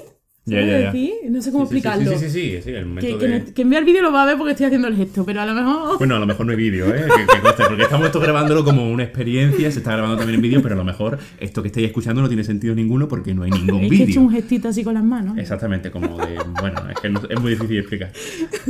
Ya, 0.50 0.58
¿sabes 0.58 0.72
ya, 0.72 0.80
ya. 0.80 0.86
decir? 0.92 1.12
No 1.30 1.42
sé 1.42 1.52
cómo 1.52 1.66
Sí, 1.68 1.76
explicarlo. 1.76 2.12
Sí, 2.12 2.18
sí, 2.18 2.30
sí, 2.30 2.52
sí, 2.58 2.62
sí, 2.64 2.70
el 2.72 2.86
momento 2.86 3.18
Que, 3.20 3.28
de... 3.28 3.44
que 3.46 3.54
quien 3.54 3.70
vea 3.70 3.80
el 3.80 3.86
vídeo 3.86 4.02
lo 4.02 4.12
va 4.12 4.24
a 4.24 4.26
ver 4.26 4.38
porque 4.38 4.52
estoy 4.52 4.66
haciendo 4.66 4.88
el 4.88 4.96
gesto, 4.96 5.24
pero 5.26 5.42
a 5.42 5.46
lo 5.46 5.54
mejor. 5.54 5.98
Bueno, 5.98 6.16
a 6.16 6.20
lo 6.20 6.26
mejor 6.26 6.46
no 6.46 6.52
hay 6.52 6.58
vídeo, 6.58 6.88
¿eh? 6.94 7.02
Que, 7.04 7.36
que 7.36 7.42
conste, 7.42 7.64
porque 7.68 7.84
estamos 7.84 8.06
esto 8.08 8.20
grabándolo 8.20 8.64
como 8.64 8.90
una 8.92 9.04
experiencia, 9.04 9.72
se 9.72 9.80
está 9.80 9.92
grabando 9.94 10.18
también 10.18 10.36
en 10.36 10.42
vídeo, 10.42 10.62
pero 10.62 10.76
a 10.76 10.78
lo 10.78 10.84
mejor 10.84 11.18
esto 11.40 11.62
que 11.62 11.68
estáis 11.68 11.88
escuchando 11.88 12.22
no 12.22 12.28
tiene 12.28 12.44
sentido 12.44 12.74
ninguno 12.76 13.08
porque 13.08 13.34
no 13.34 13.44
hay 13.44 13.52
ningún 13.52 13.82
es 13.84 13.90
que 13.90 13.96
he 13.96 13.98
hecho 14.00 14.06
vídeo. 14.08 14.22
un 14.22 14.32
gestito 14.32 14.68
así 14.70 14.84
con 14.84 14.94
las 14.94 15.04
manos. 15.04 15.38
Exactamente, 15.38 15.92
como 15.92 16.18
de. 16.18 16.38
Bueno, 16.60 16.82
es 16.90 17.00
que 17.00 17.10
no- 17.10 17.22
es 17.30 17.40
muy 17.40 17.52
difícil 17.52 17.78
explicar. 17.80 18.12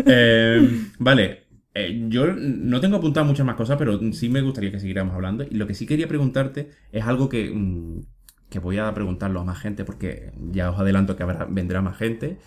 Eh, 0.06 0.70
vale, 1.00 1.44
eh, 1.74 2.06
yo 2.10 2.26
no 2.36 2.80
tengo 2.82 2.98
apuntado 2.98 3.26
muchas 3.26 3.46
más 3.46 3.56
cosas, 3.56 3.78
pero 3.78 4.00
sí 4.14 4.30
me 4.30 4.42
gustaría 4.42 4.72
que 4.72 4.80
siguiéramos 4.80 5.14
hablando. 5.16 5.46
Y 5.50 5.56
lo 5.56 5.68
que 5.68 5.74
sí 5.74 5.86
quería 5.86 6.08
preguntarte 6.08 6.70
es 6.92 7.04
algo 7.06 7.30
que, 7.30 7.50
mm, 7.54 8.02
que 8.50 8.60
voy 8.60 8.78
a 8.80 8.94
preguntarlo 8.94 9.40
a 9.42 9.44
más 9.44 9.60
gente, 9.60 9.86
porque 9.86 10.32
ya 10.52 10.72
os 10.72 10.80
adelanto 10.80 11.16
que 11.16 11.24
habrá, 11.24 11.46
vendrá 11.46 11.82
más 11.82 11.98
gente. 11.98 12.38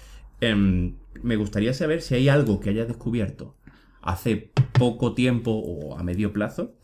Em, 0.40 0.96
me 1.22 1.36
gustaría 1.36 1.72
saber 1.74 2.02
si 2.02 2.14
hay 2.16 2.28
algo 2.28 2.58
que 2.60 2.70
hayas 2.70 2.88
descubierto 2.88 3.56
hace 4.00 4.50
poco 4.78 5.14
tiempo 5.14 5.52
o 5.52 5.96
a 5.96 6.02
medio 6.02 6.32
plazo 6.32 6.74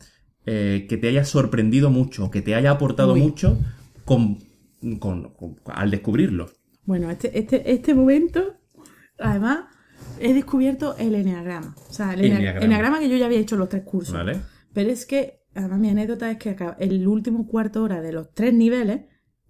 eh, 0.45 0.85
que 0.87 0.95
te 0.97 1.09
haya 1.09 1.25
sorprendido 1.25 1.89
mucho, 1.89 2.31
que 2.31 2.41
te 2.41 2.55
haya 2.55 2.71
aportado 2.71 3.13
Uy. 3.13 3.21
mucho 3.21 3.57
con, 4.05 4.37
con- 4.99 5.33
con- 5.33 5.55
al 5.65 5.91
descubrirlo. 5.91 6.49
Bueno, 6.85 7.11
este, 7.11 7.37
este, 7.37 7.71
este 7.71 7.93
momento, 7.93 8.55
además, 9.19 9.65
he 10.19 10.33
descubierto 10.33 10.95
el 10.97 11.13
enneagrama. 11.13 11.75
O 11.89 11.93
sea, 11.93 12.13
el 12.13 12.21
ennea- 12.21 12.37
Enneagrama. 12.37 12.65
enneagrama 12.65 12.99
que 12.99 13.09
yo 13.09 13.17
ya 13.17 13.25
había 13.25 13.39
hecho 13.39 13.57
los 13.57 13.67
tres 13.69 13.83
cursos. 13.83 14.13
¿Vale? 14.15 14.37
Pero 14.73 14.89
es 14.89 15.05
que, 15.05 15.38
además, 15.59 15.79
mi 15.79 15.89
anécdota 15.89 16.29
es 16.31 16.37
que 16.37 16.55
el 16.79 17.07
último 17.07 17.47
cuarto 17.47 17.83
hora 17.83 18.01
de 18.01 18.11
los 18.11 18.33
tres 18.33 18.53
niveles 18.53 19.01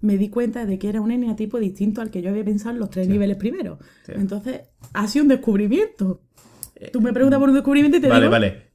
me 0.01 0.17
di 0.17 0.29
cuenta 0.29 0.65
de 0.65 0.77
que 0.79 0.89
era 0.89 1.01
un 1.01 1.11
eneatipo 1.11 1.59
distinto 1.59 2.01
al 2.01 2.09
que 2.09 2.21
yo 2.21 2.29
había 2.29 2.43
pensado 2.45 2.71
en 2.73 2.79
los 2.79 2.89
tres 2.89 3.07
Sí. 3.07 3.11
niveles 3.13 3.37
primero. 3.37 3.79
Sí. 4.05 4.13
Entonces, 4.15 4.61
ha 4.93 5.07
sido 5.07 5.23
un 5.23 5.29
descubrimiento. 5.29 6.23
Tú 6.93 7.01
me 7.01 7.11
preguntas 7.13 7.39
por 7.39 7.49
un 7.49 7.55
descubrimiento 7.55 7.97
y 7.97 8.01
te 8.01 8.07
Vale, 8.07 8.21
digo... 8.21 8.31
vale. 8.31 8.69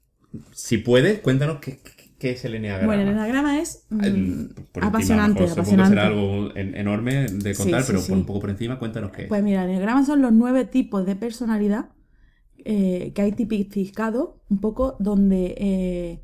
Si 0.53 0.79
puedes, 0.79 1.21
cuéntanos 1.21 1.59
qué, 1.61 1.81
es 2.21 2.45
el 2.45 2.55
enneagrama. 2.55 2.87
Bueno, 2.87 3.03
el 3.03 3.09
enneagrama 3.09 3.61
es 3.61 3.87
mm, 3.91 3.99
por 4.73 4.83
encima, 4.85 4.87
apasionante, 4.89 5.45
apasionante. 5.45 5.91
Será 5.91 6.07
algo 6.09 6.55
en- 6.57 6.75
enorme 6.75 7.27
de 7.29 7.55
contar, 7.55 7.83
Sí, 7.83 7.93
pero 7.93 8.03
por 8.07 8.17
un 8.19 8.27
poco 8.27 8.41
por 8.41 8.51
encima, 8.51 8.79
cuéntanos 8.79 9.11
qué 9.13 9.23
es. 9.23 9.29
Pues 9.29 9.43
mira, 9.43 9.65
el 9.65 9.71
enneagrama 9.71 10.05
son 10.05 10.21
los 10.23 10.33
nueve 10.33 10.65
tipos 10.65 11.05
de 11.07 11.17
personalidad 11.17 11.91
eh, 12.67 13.13
que 13.15 13.23
hay 13.23 13.33
tipificados 13.33 14.37
un 14.49 14.61
poco 14.61 14.97
donde 15.01 15.55
eh, 15.59 16.24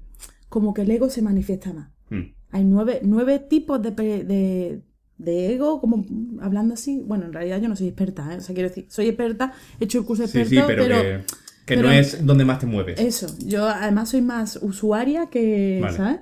como 0.51 0.75
que 0.75 0.83
el 0.83 0.91
ego 0.91 1.09
se 1.09 1.23
manifiesta 1.23 1.73
más. 1.73 1.91
Hmm. 2.11 2.35
Hay 2.51 2.65
nueve, 2.65 3.01
nueve 3.03 3.39
tipos 3.39 3.81
de, 3.81 3.93
de- 3.93 4.83
de 5.17 5.53
ego, 5.55 5.81
como 5.81 6.05
hablando 6.43 6.75
así. 6.75 7.03
Bueno, 7.07 7.25
en 7.27 7.33
realidad 7.33 7.61
yo 7.61 7.69
no 7.69 7.77
soy 7.77 7.89
experta, 7.89 8.35
¿eh? 8.35 8.37
o 8.39 8.41
sea, 8.43 8.55
quiero 8.55 8.69
decir, 8.69 8.87
soy 8.91 9.07
experta, 9.09 9.53
he 9.79 9.85
hecho 9.85 9.99
el 10.01 10.05
curso 10.05 10.23
de 10.25 10.29
Sí, 10.29 10.39
experto, 10.41 10.63
sí, 10.63 10.67
pero, 10.67 10.83
pero, 10.85 11.03
que, 11.03 11.25
que 11.67 11.75
pero- 11.77 11.83
no 11.89 11.93
es 11.95 12.27
donde 12.27 12.45
más 12.45 12.59
te 12.59 12.67
mueves. 12.67 12.99
eso, 13.01 13.27
yo 13.47 13.67
además 13.69 14.09
soy 14.11 14.21
más 14.23 14.59
usuaria 14.63 15.27
que, 15.31 15.79
Vale. 15.83 15.97
¿sabes? 15.97 16.21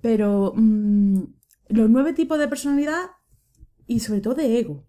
Pero 0.00 0.52
mm, 0.56 1.22
los 1.68 1.90
nueve 1.90 2.12
tipos 2.14 2.38
de 2.38 2.48
personalidad 2.48 3.02
y 3.86 4.00
sobre 4.00 4.20
todo 4.20 4.34
de 4.34 4.58
ego. 4.58 4.86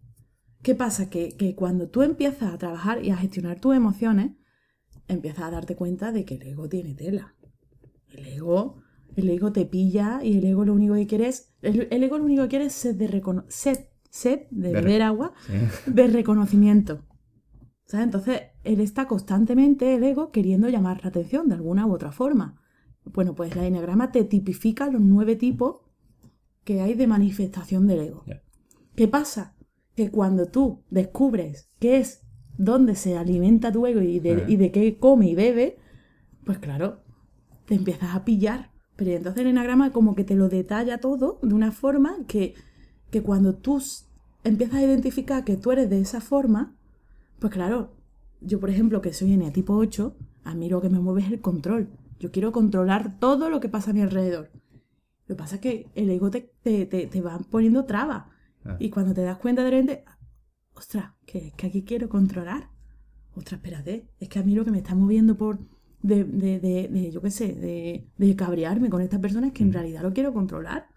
¿Qué 0.61 0.75
pasa? 0.75 1.09
Que, 1.09 1.35
que 1.35 1.55
cuando 1.55 1.89
tú 1.89 2.03
empiezas 2.03 2.53
a 2.53 2.57
trabajar 2.59 3.03
y 3.03 3.09
a 3.09 3.17
gestionar 3.17 3.59
tus 3.59 3.75
emociones, 3.75 4.33
empiezas 5.07 5.45
a 5.45 5.49
darte 5.51 5.75
cuenta 5.75 6.11
de 6.11 6.23
que 6.23 6.35
el 6.35 6.43
ego 6.43 6.69
tiene 6.69 6.93
tela. 6.93 7.33
El 8.13 8.25
ego, 8.27 8.77
el 9.15 9.29
ego 9.29 9.51
te 9.51 9.65
pilla 9.65 10.21
y 10.23 10.37
el 10.37 10.45
ego 10.45 10.65
lo 10.65 10.73
único 10.73 10.93
que 10.95 11.07
quiere 11.07 11.27
es, 11.27 11.53
el, 11.61 11.87
el 11.91 12.03
ego 12.03 12.17
lo 12.17 12.25
único 12.25 12.43
que 12.43 12.49
quiere 12.49 12.65
es 12.65 12.73
sed 12.73 12.95
de 12.95 13.07
recono- 13.09 13.45
sed, 13.49 13.77
sed 14.09 14.41
de 14.51 14.69
De 14.69 14.73
beber 14.73 15.01
agua, 15.01 15.33
Sí. 15.47 15.91
de 15.91 16.07
reconocimiento. 16.07 17.05
¿Sabes? 17.85 18.05
Entonces, 18.05 18.41
él 18.63 18.79
está 18.79 19.05
constantemente, 19.07 19.95
el 19.95 20.03
ego, 20.03 20.31
queriendo 20.31 20.69
llamar 20.69 21.01
la 21.03 21.09
atención 21.09 21.49
de 21.49 21.55
alguna 21.55 21.85
u 21.85 21.93
otra 21.93 22.11
forma. 22.11 22.61
Bueno, 23.03 23.35
pues 23.35 23.55
la 23.55 23.65
enneagrama 23.65 24.11
te 24.11 24.23
tipifica 24.23 24.87
los 24.89 25.01
nueve 25.01 25.35
tipos 25.35 25.77
que 26.63 26.79
hay 26.81 26.93
de 26.93 27.07
manifestación 27.07 27.87
del 27.87 27.99
ego. 28.01 28.23
¿Qué 28.95 29.07
pasa? 29.07 29.55
Que 29.95 30.09
cuando 30.09 30.45
tú 30.45 30.83
descubres 30.89 31.69
qué 31.79 31.97
es, 31.97 32.21
dónde 32.57 32.95
se 32.95 33.17
alimenta 33.17 33.71
tu 33.71 33.85
ego 33.87 34.01
y 34.01 34.19
de, 34.19 34.45
y 34.47 34.55
de 34.55 34.71
qué 34.71 34.97
come 34.97 35.27
y 35.29 35.35
bebe, 35.35 35.77
pues 36.45 36.59
claro, 36.59 37.03
te 37.71 37.75
empiezas 37.75 38.13
a 38.13 38.25
pillar. 38.25 38.69
Pero 38.97 39.11
entonces 39.11 39.43
el 39.43 39.47
enagrama 39.47 39.93
como 39.93 40.13
que 40.13 40.25
te 40.25 40.35
lo 40.35 40.49
detalla 40.49 40.97
todo 40.97 41.39
de 41.41 41.53
una 41.53 41.71
forma 41.71 42.17
que, 42.27 42.53
que 43.09 43.23
cuando 43.23 43.55
tú 43.55 43.81
empiezas 44.43 44.75
a 44.75 44.83
identificar 44.83 45.45
que 45.45 45.55
tú 45.55 45.71
eres 45.71 45.89
de 45.89 46.01
esa 46.01 46.19
forma, 46.19 46.75
pues 47.39 47.53
claro, 47.53 47.93
yo 48.41 48.59
por 48.59 48.69
ejemplo 48.69 49.01
que 49.01 49.13
soy 49.13 49.31
eneatipo 49.31 49.73
8, 49.73 50.17
a 50.43 50.53
mí 50.53 50.67
lo 50.67 50.81
que 50.81 50.89
me 50.89 50.99
mueve 50.99 51.21
es 51.21 51.31
el 51.31 51.39
control. 51.39 51.87
Yo 52.19 52.29
quiero 52.33 52.51
controlar 52.51 53.17
todo 53.19 53.49
lo 53.49 53.61
que 53.61 53.69
pasa 53.69 53.91
a 53.91 53.93
mi 53.93 54.01
alrededor. 54.01 54.51
Lo 55.27 55.35
que 55.35 55.39
pasa 55.39 55.55
es 55.55 55.61
que 55.61 55.87
el 55.95 56.09
ego 56.09 56.29
te, 56.29 56.51
te, 56.61 56.85
te, 56.85 57.07
te 57.07 57.21
va 57.21 57.39
poniendo 57.49 57.85
trabas. 57.85 58.25
Ah. 58.65 58.75
Y 58.79 58.89
cuando 58.89 59.13
te 59.13 59.21
das 59.21 59.37
cuenta 59.37 59.63
de 59.63 59.71
repente, 59.71 60.03
ostras, 60.73 61.13
que, 61.25 61.53
que 61.55 61.67
aquí 61.67 61.85
quiero 61.85 62.09
controlar. 62.09 62.69
Ostras, 63.33 63.59
espérate, 63.59 64.09
es 64.19 64.27
que 64.27 64.39
a 64.39 64.43
mí 64.43 64.55
lo 64.55 64.65
que 64.65 64.71
me 64.71 64.79
está 64.79 64.93
moviendo 64.93 65.37
por, 65.37 65.59
de, 66.01 66.23
de, 66.23 66.59
de, 66.59 66.87
de, 66.87 67.11
yo 67.11 67.21
qué 67.21 67.31
sé, 67.31 67.53
de, 67.53 68.07
de 68.17 68.35
cabrearme 68.35 68.89
con 68.89 69.01
esta 69.01 69.19
persona 69.19 69.47
es 69.47 69.53
que 69.53 69.63
en 69.63 69.73
realidad 69.73 70.01
lo 70.01 70.13
quiero 70.13 70.33
controlar. 70.33 70.87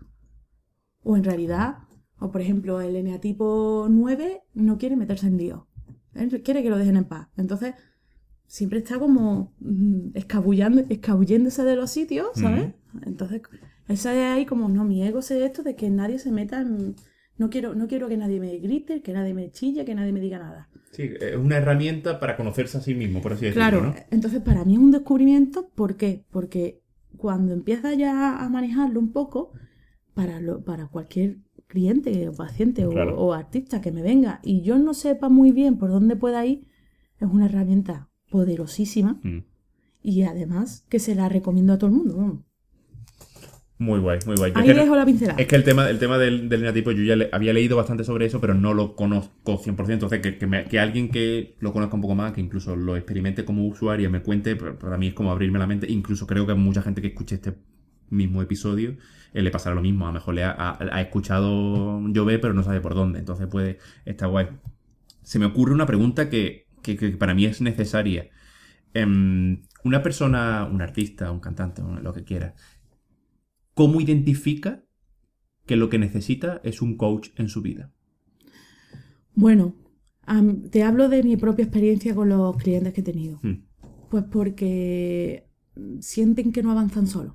O 1.03 1.17
en 1.17 1.25
realidad, 1.25 1.79
o 2.19 2.31
por 2.31 2.41
ejemplo, 2.41 2.81
el 2.81 2.97
eneatipo 2.97 3.87
9 3.91 4.43
no 4.55 4.79
quiere 4.79 4.97
meterse 4.97 5.27
en 5.27 5.37
lío. 5.37 5.69
Él 6.15 6.43
quiere 6.43 6.63
que 6.63 6.71
lo 6.71 6.79
dejen 6.79 6.97
en 6.97 7.05
paz. 7.05 7.29
Entonces, 7.37 7.75
siempre 8.47 8.79
está 8.79 8.99
como 8.99 9.53
mm, 9.61 10.11
escabullando, 10.15 10.83
escabulléndose 10.89 11.65
de 11.65 11.77
los 11.77 11.91
sitios, 11.91 12.29
¿sabes? 12.35 12.73
Entonces, 13.05 13.43
esa 13.89 14.15
es 14.15 14.37
ahí 14.37 14.47
como, 14.47 14.69
no, 14.69 14.85
mi 14.85 15.03
ego 15.03 15.19
es 15.19 15.31
esto 15.31 15.63
de 15.63 15.77
que 15.77 15.91
nadie 15.91 16.19
se 16.19 16.31
meta 16.31 16.61
en... 16.61 16.95
No 17.37 17.51
quiero, 17.51 17.75
no 17.75 17.89
quiero 17.89 18.09
que 18.09 18.17
nadie 18.17 18.39
me 18.41 18.57
grite, 18.59 19.03
que 19.03 19.13
nadie 19.13 19.35
me 19.35 19.51
chille, 19.51 19.85
que 19.85 19.95
nadie 19.95 20.13
me 20.13 20.21
diga 20.21 20.39
nada. 20.39 20.69
Sí, 20.93 21.11
es 21.21 21.35
una 21.37 21.57
herramienta 21.57 22.21
para 22.21 22.37
conocerse 22.37 22.79
a 22.79 22.81
sí 22.81 22.95
mismo, 22.95 23.21
por 23.21 23.33
así 23.33 23.47
decirlo, 23.47 23.69
Claro, 23.69 23.87
¿no? 23.87 23.95
entonces 24.13 24.41
para 24.41 24.65
mí 24.65 24.75
es 24.75 24.79
un 24.79 24.93
descubrimiento, 24.93 25.69
¿por 25.75 25.97
qué? 25.97 26.25
Porque 26.31 26.81
cuando 27.17 27.53
empiezas 27.53 27.97
ya 27.97 28.39
a 28.39 28.49
manejarlo 28.49 29.01
un 29.01 29.11
poco, 29.13 29.53
para, 30.15 30.41
lo, 30.41 30.63
para 30.63 30.87
cualquier 30.87 31.39
cliente 31.67 32.29
o 32.29 32.33
paciente 32.33 32.87
o 32.87 33.33
artista 33.33 33.81
que 33.81 33.91
me 33.91 34.03
venga 34.03 34.39
y 34.45 34.63
yo 34.63 34.79
no 34.79 34.95
sepa 34.95 35.29
muy 35.29 35.51
bien 35.51 35.77
por 35.77 35.91
dónde 35.91 36.15
pueda 36.15 36.47
ir, 36.47 36.69
es 37.19 37.29
una 37.29 37.47
herramienta 37.47 38.11
poderosísima 38.31 39.19
Mm. 39.25 39.39
y 40.03 40.23
además 40.23 40.85
que 40.89 41.01
se 41.01 41.17
la 41.17 41.29
recomiendo 41.29 41.73
a 41.73 41.79
todo 41.79 41.91
el 41.91 41.97
mundo. 41.97 42.45
Muy 43.85 44.01
guay, 44.01 44.19
muy 44.25 44.37
guay. 44.37 44.53
Ahí 44.55 44.63
es 44.71 44.75
que- 44.75 44.81
dejo 44.81 44.97
la 44.97 45.05
pincelada. 45.05 45.39
Es 45.39 45.47
que 45.47 45.57
el 45.57 45.63
tema, 45.65 45.91
el 45.91 45.99
tema 45.99 46.17
del, 46.17 46.49
del 46.49 46.63
yo 46.73 47.03
ya 47.03 47.17
le- 47.17 47.29
había 47.33 47.53
leído 47.53 47.77
bastante 47.77 48.03
sobre 48.03 48.25
eso, 48.25 48.41
pero 48.41 48.55
no 48.55 48.73
lo 48.73 48.97
conozco 48.97 49.59
100%. 49.59 49.93
Entonces, 49.93 50.21
que, 50.21 50.39
que, 50.39 50.47
me- 50.47 50.65
que 50.65 50.81
alguien 50.81 51.11
que 51.11 51.55
lo 51.61 51.73
conozca 51.73 51.95
un 51.97 52.01
poco 52.01 52.15
más, 52.15 52.33
que 52.33 52.41
incluso 52.41 52.77
lo 52.77 52.97
experimente 52.97 53.45
como 53.45 53.67
usuario, 53.67 54.09
me 54.11 54.23
cuente, 54.23 54.57
para 54.57 54.79
para 54.79 54.97
mí 54.97 55.09
es 55.09 55.15
como 55.15 55.31
abrirme 55.31 55.59
la 55.59 55.67
mente. 55.67 55.87
Incluso 55.91 56.27
creo 56.27 56.47
que 56.47 56.53
a 56.53 56.55
mucha 56.55 56.81
gente 56.83 57.03
que 57.03 57.09
escuche 57.09 57.35
este 57.35 57.55
mismo 58.09 58.41
episodio 58.43 58.97
eh, 59.35 59.43
le 59.43 59.51
pasará 59.51 59.75
lo 59.75 59.83
mismo. 59.83 60.07
A 60.07 60.09
lo 60.09 60.15
mejor 60.15 60.35
le 60.35 60.45
ha, 60.45 60.51
ha- 60.53 60.79
ha 60.91 61.01
escuchado 61.03 62.01
llover, 62.09 62.41
pero 62.41 62.55
no 62.55 62.63
sabe 62.63 62.81
por 62.81 62.95
dónde. 62.95 63.19
Entonces, 63.19 63.47
puede 63.49 63.79
estar 64.07 64.29
guay. 64.31 64.47
Se 65.23 65.39
me 65.39 65.45
ocurre 65.47 65.75
una 65.75 65.85
pregunta 65.87 66.31
que, 66.31 66.67
que- 66.83 66.97
que 66.97 67.11
para 67.11 67.35
mí 67.35 67.45
es 67.45 67.61
necesaria. 67.61 68.31
Em, 68.95 69.63
una 69.83 70.03
persona, 70.03 70.69
un 70.71 70.81
artista, 70.81 71.31
un 71.31 71.41
cantante, 71.41 71.83
lo 72.03 72.13
que 72.15 72.25
quiera, 72.25 72.55
¿cómo 73.75 74.01
identifica 74.01 74.85
que 75.67 75.77
lo 75.77 75.89
que 75.89 75.99
necesita 75.99 76.61
es 76.65 76.83
un 76.83 76.97
coach 76.97 77.31
en 77.37 77.49
su 77.49 77.63
vida? 77.63 77.93
Bueno, 79.35 79.75
te 80.71 80.83
hablo 80.83 81.09
de 81.09 81.23
mi 81.23 81.37
propia 81.37 81.65
experiencia 81.65 82.15
con 82.15 82.29
los 82.29 82.57
clientes 82.57 82.93
que 82.93 83.01
he 83.01 83.05
tenido. 83.05 83.39
Hmm. 83.43 83.65
Pues 84.11 84.25
porque 84.25 85.49
sienten 86.01 86.53
que 86.53 86.63
no 86.63 86.71
avanzan 86.71 87.07
solos. 87.07 87.35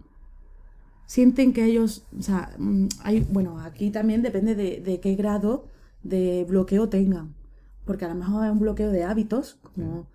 Sienten 1.05 1.53
que 1.53 1.65
ellos, 1.65 2.05
o 2.17 2.21
sea, 2.21 2.55
mm, 2.57 2.87
hay, 3.03 3.21
bueno, 3.31 3.59
aquí 3.59 3.89
también 3.89 4.21
depende 4.21 4.55
de, 4.55 4.79
de 4.79 4.99
qué 4.99 5.15
grado 5.15 5.65
de 6.03 6.45
bloqueo 6.47 6.87
tengan. 6.87 7.35
Porque 7.85 8.05
a 8.05 8.09
lo 8.09 8.15
mejor 8.15 8.45
es 8.45 8.51
un 8.51 8.59
bloqueo 8.59 8.91
de 8.91 9.03
hábitos, 9.03 9.59
como, 9.63 10.07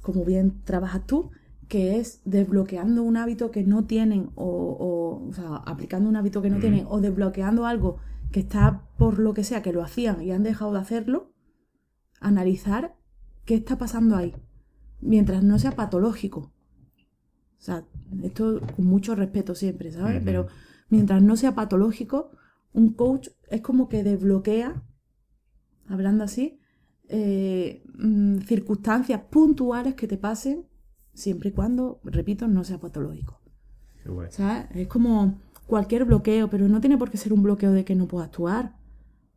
como 0.00 0.24
bien 0.24 0.62
trabajas 0.64 1.06
tú, 1.06 1.30
que 1.70 1.98
es 1.98 2.20
desbloqueando 2.24 3.04
un 3.04 3.16
hábito 3.16 3.52
que 3.52 3.62
no 3.62 3.84
tienen, 3.84 4.30
o, 4.34 4.44
o, 4.44 5.28
o 5.28 5.32
sea, 5.32 5.54
aplicando 5.66 6.08
un 6.10 6.16
hábito 6.16 6.42
que 6.42 6.50
no 6.50 6.56
Mm. 6.56 6.60
tienen, 6.60 6.86
o 6.88 7.00
desbloqueando 7.00 7.64
algo 7.64 7.98
que 8.32 8.40
está 8.40 8.82
por 8.98 9.20
lo 9.20 9.34
que 9.34 9.44
sea 9.44 9.62
que 9.62 9.72
lo 9.72 9.82
hacían 9.82 10.20
y 10.20 10.32
han 10.32 10.42
dejado 10.42 10.72
de 10.72 10.80
hacerlo, 10.80 11.30
analizar 12.20 12.96
qué 13.44 13.54
está 13.54 13.78
pasando 13.78 14.16
ahí 14.16 14.34
mientras 15.00 15.44
no 15.44 15.60
sea 15.60 15.76
patológico. 15.76 16.40
O 16.40 17.62
sea, 17.62 17.84
esto 18.24 18.60
con 18.74 18.86
mucho 18.86 19.14
respeto 19.14 19.54
siempre, 19.54 19.92
¿sabes? 19.92 20.22
Pero 20.24 20.48
mientras 20.88 21.22
no 21.22 21.36
sea 21.36 21.54
patológico, 21.54 22.32
un 22.72 22.94
coach 22.94 23.28
es 23.48 23.60
como 23.60 23.88
que 23.88 24.02
desbloquea, 24.02 24.82
hablando 25.88 26.24
así, 26.24 26.58
eh, 27.08 27.84
mm, 27.96 28.38
circunstancias 28.40 29.20
puntuales 29.30 29.94
que 29.94 30.08
te 30.08 30.16
pasen, 30.16 30.66
siempre 31.14 31.50
y 31.50 31.52
cuando, 31.52 32.00
repito, 32.04 32.48
no 32.48 32.64
sea 32.64 32.78
patológico. 32.78 33.40
Qué 34.02 34.08
guay. 34.10 34.28
¿Sabes? 34.30 34.66
Es 34.74 34.88
como 34.88 35.38
cualquier 35.66 36.04
bloqueo, 36.04 36.48
pero 36.50 36.68
no 36.68 36.80
tiene 36.80 36.98
por 36.98 37.10
qué 37.10 37.16
ser 37.16 37.32
un 37.32 37.42
bloqueo 37.42 37.72
de 37.72 37.84
que 37.84 37.94
no 37.94 38.08
puedo 38.08 38.24
actuar. 38.24 38.76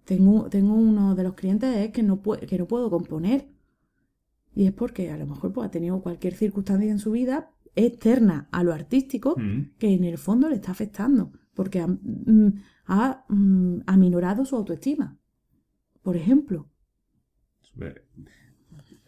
Tengo, 0.05 0.49
tengo 0.49 0.73
uno 0.73 1.15
de 1.15 1.23
los 1.23 1.33
clientes 1.33 1.75
es 1.77 1.91
que 1.91 2.03
no, 2.03 2.21
que 2.21 2.57
no 2.57 2.67
puedo 2.67 2.89
componer. 2.89 3.47
Y 4.55 4.65
es 4.65 4.73
porque 4.73 5.11
a 5.11 5.17
lo 5.17 5.25
mejor 5.25 5.53
pues, 5.53 5.67
ha 5.67 5.71
tenido 5.71 6.01
cualquier 6.01 6.35
circunstancia 6.35 6.91
en 6.91 6.99
su 6.99 7.11
vida 7.11 7.51
externa 7.75 8.47
a 8.51 8.63
lo 8.63 8.73
artístico 8.73 9.35
Mm. 9.37 9.71
que 9.79 9.93
en 9.93 10.03
el 10.03 10.17
fondo 10.17 10.49
le 10.49 10.55
está 10.55 10.71
afectando. 10.71 11.31
Porque 11.53 11.79
ha, 11.79 11.87
mm, 11.87 12.53
ha, 12.87 13.25
mm, 13.29 13.81
aminorado 13.87 14.45
su 14.45 14.55
autoestima. 14.55 15.17
Por 16.01 16.17
ejemplo. 16.17 16.69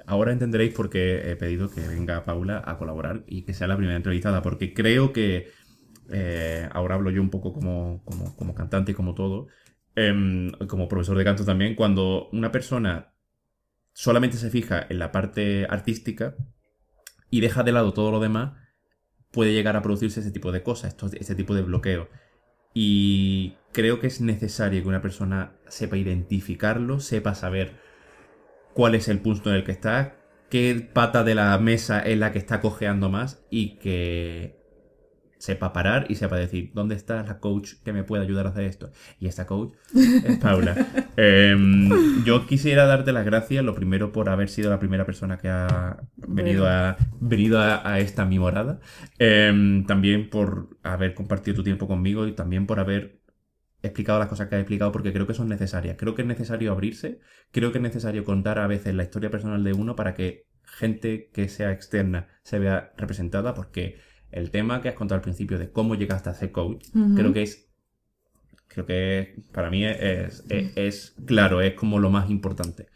Ahora 0.08 0.32
entenderéis 0.32 0.74
por 0.74 0.90
qué 0.90 1.32
he 1.32 1.36
pedido 1.36 1.70
que 1.70 1.82
venga 1.82 2.26
Paula 2.26 2.62
a 2.66 2.78
colaborar 2.78 3.24
y 3.28 3.44
que 3.44 3.54
sea 3.54 3.68
la 3.68 3.78
primera 3.78 3.98
entrevistada, 3.98 4.42
porque 4.42 4.74
creo 4.74 5.14
que 5.14 5.48
eh, 6.12 6.70
ahora 6.72 6.96
hablo 6.96 7.10
yo 7.10 7.22
un 7.22 7.30
poco 7.30 7.54
como, 7.54 8.04
como, 8.04 8.54
cantante 8.54 8.92
y 8.92 8.96
como 8.96 9.16
todo, 9.16 9.48
em, 9.96 10.52
como 10.68 10.88
profesor 10.88 11.18
de 11.18 11.24
canto 11.24 11.46
también, 11.46 11.76
cuando 11.76 12.30
una 12.32 12.52
persona 12.52 13.14
solamente 13.94 14.38
se 14.38 14.50
fija 14.50 14.86
en 14.90 15.00
la 15.00 15.12
parte 15.12 15.66
artística 15.70 16.36
y 17.32 17.42
deja 17.42 17.64
de 17.64 17.72
lado 17.72 17.94
todo 17.94 18.12
lo 18.12 18.20
demás, 18.20 18.54
puede 19.32 19.54
llegar 19.54 19.76
a 19.76 19.82
producirse 19.82 20.20
ese 20.20 20.32
tipo 20.32 20.52
de 20.52 20.64
cosas, 20.64 20.96
ese 21.14 21.36
tipo 21.36 21.56
de 21.56 21.64
bloqueo. 21.64 22.10
Y 22.74 23.56
creo 23.72 24.00
que 24.00 24.08
es 24.08 24.22
necesario 24.22 24.82
que 24.82 24.88
una 24.88 25.02
persona 25.02 25.54
sepa 25.68 25.98
identificarlo, 25.98 27.00
sepa 27.00 27.34
saber 27.34 27.74
cuál 28.76 28.94
es 28.94 29.08
el 29.08 29.20
punto 29.20 29.50
en 29.50 29.56
el 29.56 29.64
que 29.64 29.72
está, 29.72 30.18
qué 30.50 30.88
pata 30.94 31.24
de 31.24 31.34
la 31.34 31.58
mesa 31.58 32.00
es 32.02 32.20
la 32.20 32.32
que 32.34 32.40
está 32.40 32.60
cojeando 32.60 33.10
más 33.10 33.42
y 33.50 33.78
que 33.78 34.60
sepa 35.38 35.72
parar 35.72 36.08
y 36.10 36.16
sepa 36.16 36.36
decir 36.36 36.72
dónde 36.74 36.96
está 36.96 37.24
la 37.24 37.40
coach 37.40 37.76
que 37.86 37.94
me 37.94 38.04
puede 38.04 38.24
ayudar 38.24 38.48
a 38.48 38.50
hacer 38.50 38.66
esto. 38.66 38.92
Y 39.18 39.28
esta 39.28 39.46
coach 39.46 39.74
es 39.94 40.38
Paula. 40.42 40.76
Em, 41.16 42.24
yo 42.26 42.46
quisiera 42.48 42.86
darte 42.86 43.14
las 43.14 43.26
gracias, 43.26 43.64
lo 43.64 43.76
primero 43.76 44.12
por 44.12 44.28
haber 44.28 44.50
sido 44.50 44.70
la 44.72 44.80
primera 44.80 45.06
persona 45.06 45.38
que 45.38 45.48
ha 45.48 46.04
venido 46.18 46.68
a, 46.68 46.98
venido 47.22 47.62
a, 47.62 47.90
a 47.90 48.00
esta 48.00 48.26
mi 48.26 48.40
morada. 48.40 48.82
Em, 49.20 49.86
también 49.86 50.30
por 50.30 50.78
haber 50.84 51.14
compartido 51.14 51.56
tu 51.56 51.64
tiempo 51.64 51.88
conmigo 51.88 52.28
y 52.28 52.34
también 52.34 52.66
por 52.68 52.82
haber 52.82 53.25
explicado 53.86 54.20
las 54.20 54.28
cosas 54.30 54.48
que 54.50 54.56
has 54.56 54.62
explicado 54.62 54.92
porque 54.92 55.14
creo 55.14 55.28
que 55.28 55.34
son 55.34 55.48
necesarias. 55.50 55.96
Creo 55.98 56.16
que 56.16 56.22
es 56.24 56.28
necesario 56.28 56.72
abrirse, 56.72 57.20
creo 57.52 57.72
que 57.72 57.78
es 57.80 57.82
necesario 57.84 58.24
contar 58.24 58.60
a 58.60 58.68
veces 58.68 58.94
la 58.96 59.04
historia 59.04 59.30
personal 59.32 59.64
de 59.64 59.74
uno 59.74 59.96
para 59.96 60.14
que 60.14 60.46
gente 60.64 61.30
que 61.34 61.48
sea 61.50 61.72
externa 61.72 62.28
se 62.44 62.60
vea 62.60 62.94
representada 62.98 63.54
porque 63.54 63.98
el 64.32 64.52
tema 64.52 64.82
que 64.82 64.90
has 64.90 64.96
contado 64.96 65.18
al 65.18 65.22
principio 65.24 65.58
de 65.60 65.72
cómo 65.72 65.96
llegaste 65.96 66.30
a 66.30 66.34
ser 66.34 66.52
coach, 66.52 66.86
creo 67.14 67.34
que 67.34 67.44
es 67.44 67.70
creo 68.68 68.86
que 68.86 69.36
para 69.52 69.70
mí 69.70 69.86
es, 69.86 70.44
es- 70.50 70.74
es 70.76 71.16
claro, 71.26 71.62
es 71.62 71.74
como 71.74 72.00
lo 72.00 72.10
más 72.10 72.30
importante. 72.30 72.88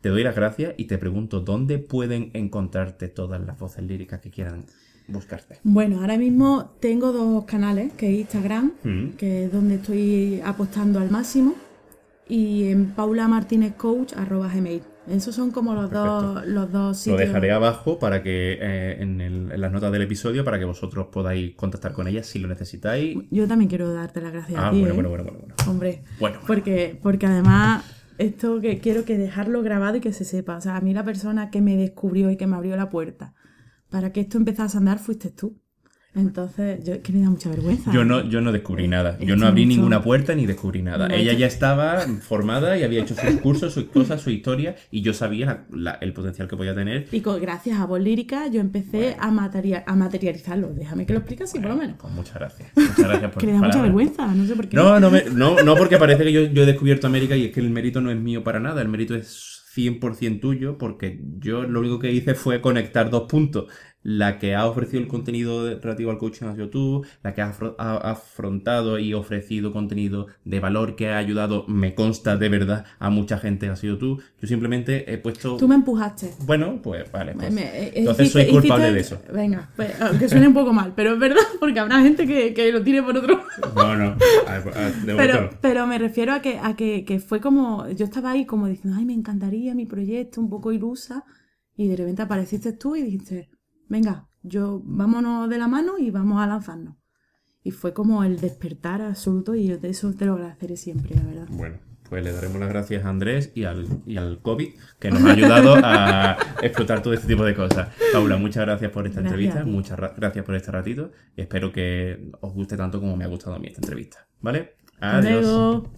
Te 0.00 0.10
doy 0.10 0.24
las 0.24 0.36
gracias 0.36 0.74
y 0.78 0.86
te 0.86 0.98
pregunto 0.98 1.40
dónde 1.40 1.78
pueden 1.78 2.30
encontrarte 2.34 3.08
todas 3.08 3.40
las 3.40 3.58
voces 3.58 3.84
líricas 3.84 4.20
que 4.20 4.30
quieran 4.30 4.66
buscarte. 5.12 5.58
Bueno, 5.62 6.00
ahora 6.00 6.16
mismo 6.18 6.72
tengo 6.80 7.12
dos 7.12 7.44
canales, 7.44 7.92
que 7.94 8.12
es 8.12 8.20
Instagram, 8.20 8.72
Mm. 8.84 9.08
que 9.18 9.44
es 9.44 9.52
donde 9.52 9.76
estoy 9.76 10.40
apostando 10.44 10.98
al 11.00 11.10
máximo, 11.10 11.54
y 12.28 12.68
en 12.68 12.86
Paula 12.92 13.28
Martínez 13.28 13.74
Coach, 13.74 14.14
arroba 14.16 14.48
gmail. 14.48 14.82
Esos 15.10 15.34
son 15.34 15.50
como 15.50 15.74
los 15.74 15.90
dos, 15.90 16.46
los 16.46 16.70
dos 16.70 16.88
Lo 16.90 16.94
sitios. 16.94 17.18
dejaré 17.18 17.50
abajo 17.50 17.98
para 17.98 18.22
que 18.22 18.56
eh, 18.60 19.02
en, 19.02 19.20
el- 19.20 19.50
en 19.50 19.60
las 19.60 19.72
notas 19.72 19.90
del 19.90 20.02
episodio 20.02 20.44
para 20.44 20.60
que 20.60 20.64
vosotros 20.64 21.08
podáis 21.10 21.56
contactar 21.56 21.92
con 21.92 22.06
ella 22.06 22.22
si 22.22 22.38
lo 22.38 22.46
necesitáis. 22.46 23.18
Yo 23.30 23.48
también 23.48 23.68
quiero 23.68 23.92
darte 23.92 24.20
las 24.20 24.32
gracias 24.32 24.60
Ah, 24.62 24.68
a 24.68 24.70
ti, 24.70 24.78
bueno, 24.78 24.92
¿eh? 24.92 24.94
bueno, 24.94 25.08
bueno, 25.08 25.24
bueno, 25.24 25.38
bueno. 25.40 25.54
Hombre, 25.68 26.02
Bueno, 26.20 26.36
bueno. 26.38 26.40
porque, 26.46 26.98
porque 27.02 27.26
además 27.26 27.84
esto 28.18 28.60
que 28.60 28.78
quiero 28.78 29.04
que 29.04 29.18
dejarlo 29.18 29.60
grabado 29.62 29.96
y 29.96 30.00
que 30.00 30.12
se 30.12 30.24
sepa. 30.24 30.56
O 30.56 30.60
sea, 30.60 30.76
a 30.76 30.80
mí 30.80 30.94
la 30.94 31.04
persona 31.04 31.50
que 31.50 31.60
me 31.60 31.76
descubrió 31.76 32.30
y 32.30 32.36
que 32.36 32.46
me 32.46 32.54
abrió 32.54 32.76
la 32.76 32.88
puerta 32.88 33.34
para 33.92 34.10
que 34.12 34.20
esto 34.22 34.36
empezase 34.38 34.76
a 34.76 34.80
andar 34.80 34.98
fuiste 34.98 35.30
tú. 35.30 35.56
Entonces, 36.14 36.84
yo 36.84 37.00
que 37.00 37.10
me 37.10 37.22
da 37.22 37.30
mucha 37.30 37.48
vergüenza. 37.48 37.90
Yo 37.90 38.04
no, 38.04 38.28
yo 38.28 38.42
no 38.42 38.52
descubrí 38.52 38.86
nada. 38.86 39.16
Yo 39.18 39.34
no 39.34 39.46
abrí 39.46 39.64
ninguna 39.64 40.02
puerta 40.02 40.34
ni 40.34 40.44
descubrí 40.44 40.82
nada. 40.82 41.08
No, 41.08 41.14
Ella 41.14 41.32
ya 41.32 41.46
estaba 41.46 42.00
formada 42.20 42.76
y 42.76 42.82
había 42.82 43.00
hecho 43.00 43.14
sus 43.14 43.40
cursos, 43.40 43.72
sus 43.72 43.84
cosas, 43.84 44.20
su 44.20 44.28
historia 44.28 44.76
y 44.90 45.00
yo 45.00 45.14
sabía 45.14 45.46
la- 45.46 45.66
la- 45.92 45.98
el 46.02 46.12
potencial 46.12 46.48
que 46.48 46.56
podía 46.58 46.74
tener. 46.74 47.06
Y 47.12 47.22
con- 47.22 47.40
gracias 47.40 47.80
a 47.80 47.86
Voz 47.86 47.98
Lírica 48.02 48.46
yo 48.48 48.60
empecé 48.60 49.16
a, 49.18 49.30
materia- 49.30 49.84
a 49.86 49.96
materializarlo. 49.96 50.68
Déjame 50.74 51.06
que 51.06 51.14
lo 51.14 51.20
explique 51.20 51.44
así, 51.44 51.58
por 51.58 51.70
lo 51.70 51.76
menos. 51.76 51.96
Pues 51.98 52.12
muchas 52.12 52.34
gracias. 52.34 52.68
Muchas 52.76 52.98
gracias 52.98 53.30
por 53.32 53.40
Que 53.40 53.46
le 53.46 53.52
da 53.54 53.58
mucha 53.60 53.80
vergüenza, 53.80 54.26
no 54.34 54.44
sé 54.46 54.54
por 54.54 54.68
qué. 54.68 54.76
No, 54.76 55.00
no, 55.00 55.10
me- 55.10 55.24
no, 55.32 55.62
no, 55.62 55.76
porque 55.76 55.96
parece 55.96 56.24
que 56.24 56.32
yo, 56.32 56.42
yo 56.42 56.64
he 56.64 56.66
descubierto 56.66 57.06
América 57.06 57.36
y 57.36 57.46
es 57.46 57.52
que 57.52 57.60
el 57.60 57.70
mérito 57.70 58.02
no 58.02 58.10
es 58.10 58.18
mío 58.18 58.44
para 58.44 58.60
nada, 58.60 58.82
el 58.82 58.88
mérito 58.88 59.14
es 59.14 59.51
100% 59.74 60.40
tuyo 60.40 60.78
porque 60.78 61.20
yo 61.38 61.62
lo 61.64 61.80
único 61.80 61.98
que 61.98 62.12
hice 62.12 62.34
fue 62.34 62.60
conectar 62.60 63.10
dos 63.10 63.28
puntos. 63.28 63.70
La 64.04 64.38
que 64.38 64.54
ha 64.56 64.66
ofrecido 64.66 65.00
el 65.00 65.06
contenido 65.08 65.78
relativo 65.78 66.10
al 66.10 66.18
coaching 66.18 66.46
ha 66.46 66.54
sido 66.54 66.70
tú, 66.70 67.04
la 67.22 67.34
que 67.34 67.40
ha, 67.42 67.50
afro- 67.52 67.76
ha 67.78 67.96
afrontado 68.10 68.98
y 68.98 69.14
ofrecido 69.14 69.72
contenido 69.72 70.26
de 70.44 70.58
valor 70.60 70.96
que 70.96 71.08
ha 71.10 71.18
ayudado, 71.18 71.64
me 71.68 71.94
consta 71.94 72.36
de 72.36 72.48
verdad, 72.48 72.84
a 72.98 73.10
mucha 73.10 73.38
gente 73.38 73.68
ha 73.68 73.76
sido 73.76 73.98
tú. 73.98 74.20
Yo 74.40 74.48
simplemente 74.48 75.12
he 75.12 75.18
puesto... 75.18 75.56
Tú 75.56 75.68
me 75.68 75.76
empujaste. 75.76 76.32
Bueno, 76.44 76.80
pues 76.82 77.10
vale. 77.12 77.34
pues, 77.34 77.52
Me- 77.52 77.62
eh, 77.62 77.92
entonces 77.96 78.26
hiciste- 78.28 78.50
soy 78.50 78.60
culpable 78.60 78.90
hiciste- 78.90 78.94
de 78.94 79.00
eso. 79.26 79.32
Venga, 79.32 79.70
pues, 79.76 80.00
aunque 80.00 80.28
suene 80.28 80.48
un 80.48 80.54
poco 80.54 80.72
mal, 80.72 80.92
pero 80.96 81.12
es 81.12 81.18
verdad, 81.20 81.42
porque 81.60 81.78
habrá 81.78 82.00
gente 82.00 82.26
que, 82.26 82.52
que 82.54 82.72
lo 82.72 82.82
tire 82.82 83.02
por 83.02 83.16
otro. 83.16 83.42
No, 83.76 83.96
no. 83.96 84.16
a- 84.48 84.56
a- 84.56 84.92
Pero, 85.06 85.50
pero 85.60 85.86
me 85.86 85.98
refiero 85.98 86.32
a 86.32 86.42
que, 86.42 86.58
a 86.58 86.74
que, 86.74 87.04
que 87.04 87.20
fue 87.20 87.40
como, 87.40 87.88
yo 87.90 88.04
estaba 88.06 88.32
ahí 88.32 88.46
como 88.46 88.66
diciendo, 88.66 88.96
ay, 88.98 89.04
me 89.04 89.14
encantaría 89.14 89.74
mi 89.74 89.86
proyecto, 89.86 90.40
un 90.40 90.50
poco 90.50 90.72
ilusa, 90.72 91.24
y 91.76 91.86
de 91.88 91.96
repente 91.96 92.22
apareciste 92.22 92.72
tú 92.72 92.96
y 92.96 93.02
dijiste, 93.02 93.48
venga, 93.92 94.26
yo 94.42 94.80
vámonos 94.84 95.48
de 95.50 95.58
la 95.58 95.68
mano 95.68 95.98
y 95.98 96.10
vamos 96.10 96.40
a 96.42 96.46
lanzarnos. 96.46 96.96
Y 97.62 97.70
fue 97.70 97.92
como 97.92 98.24
el 98.24 98.40
despertar 98.40 99.02
absoluto 99.02 99.54
y 99.54 99.68
de 99.68 99.88
eso 99.90 100.12
te 100.14 100.24
lo 100.26 100.32
agradeceré 100.32 100.76
siempre, 100.76 101.14
la 101.14 101.22
verdad. 101.22 101.46
Bueno, 101.50 101.76
pues 102.08 102.24
le 102.24 102.32
daremos 102.32 102.58
las 102.58 102.68
gracias 102.70 103.04
a 103.04 103.08
Andrés 103.10 103.52
y 103.54 103.64
al, 103.64 103.86
y 104.06 104.16
al 104.16 104.40
COVID 104.42 104.68
que 104.98 105.10
nos 105.10 105.22
ha 105.24 105.32
ayudado 105.32 105.74
a 105.76 106.36
explotar 106.62 107.02
todo 107.02 107.12
este 107.14 107.28
tipo 107.28 107.44
de 107.44 107.54
cosas. 107.54 107.88
Paula, 108.12 108.36
muchas 108.38 108.64
gracias 108.66 108.90
por 108.90 109.06
esta 109.06 109.20
Gracias 109.20 109.38
entrevista, 109.40 109.64
muchas 109.70 109.98
ra- 109.98 110.14
gracias 110.16 110.44
por 110.44 110.54
este 110.56 110.70
ratito 110.72 111.12
y 111.36 111.42
espero 111.42 111.70
que 111.70 112.30
os 112.40 112.52
guste 112.52 112.76
tanto 112.76 112.98
como 112.98 113.16
me 113.16 113.24
ha 113.24 113.28
gustado 113.28 113.54
a 113.54 113.58
mí 113.58 113.68
esta 113.68 113.80
entrevista. 113.80 114.26
¿Vale? 114.40 114.74
Adiós. 115.00 115.42
luego. 115.44 115.92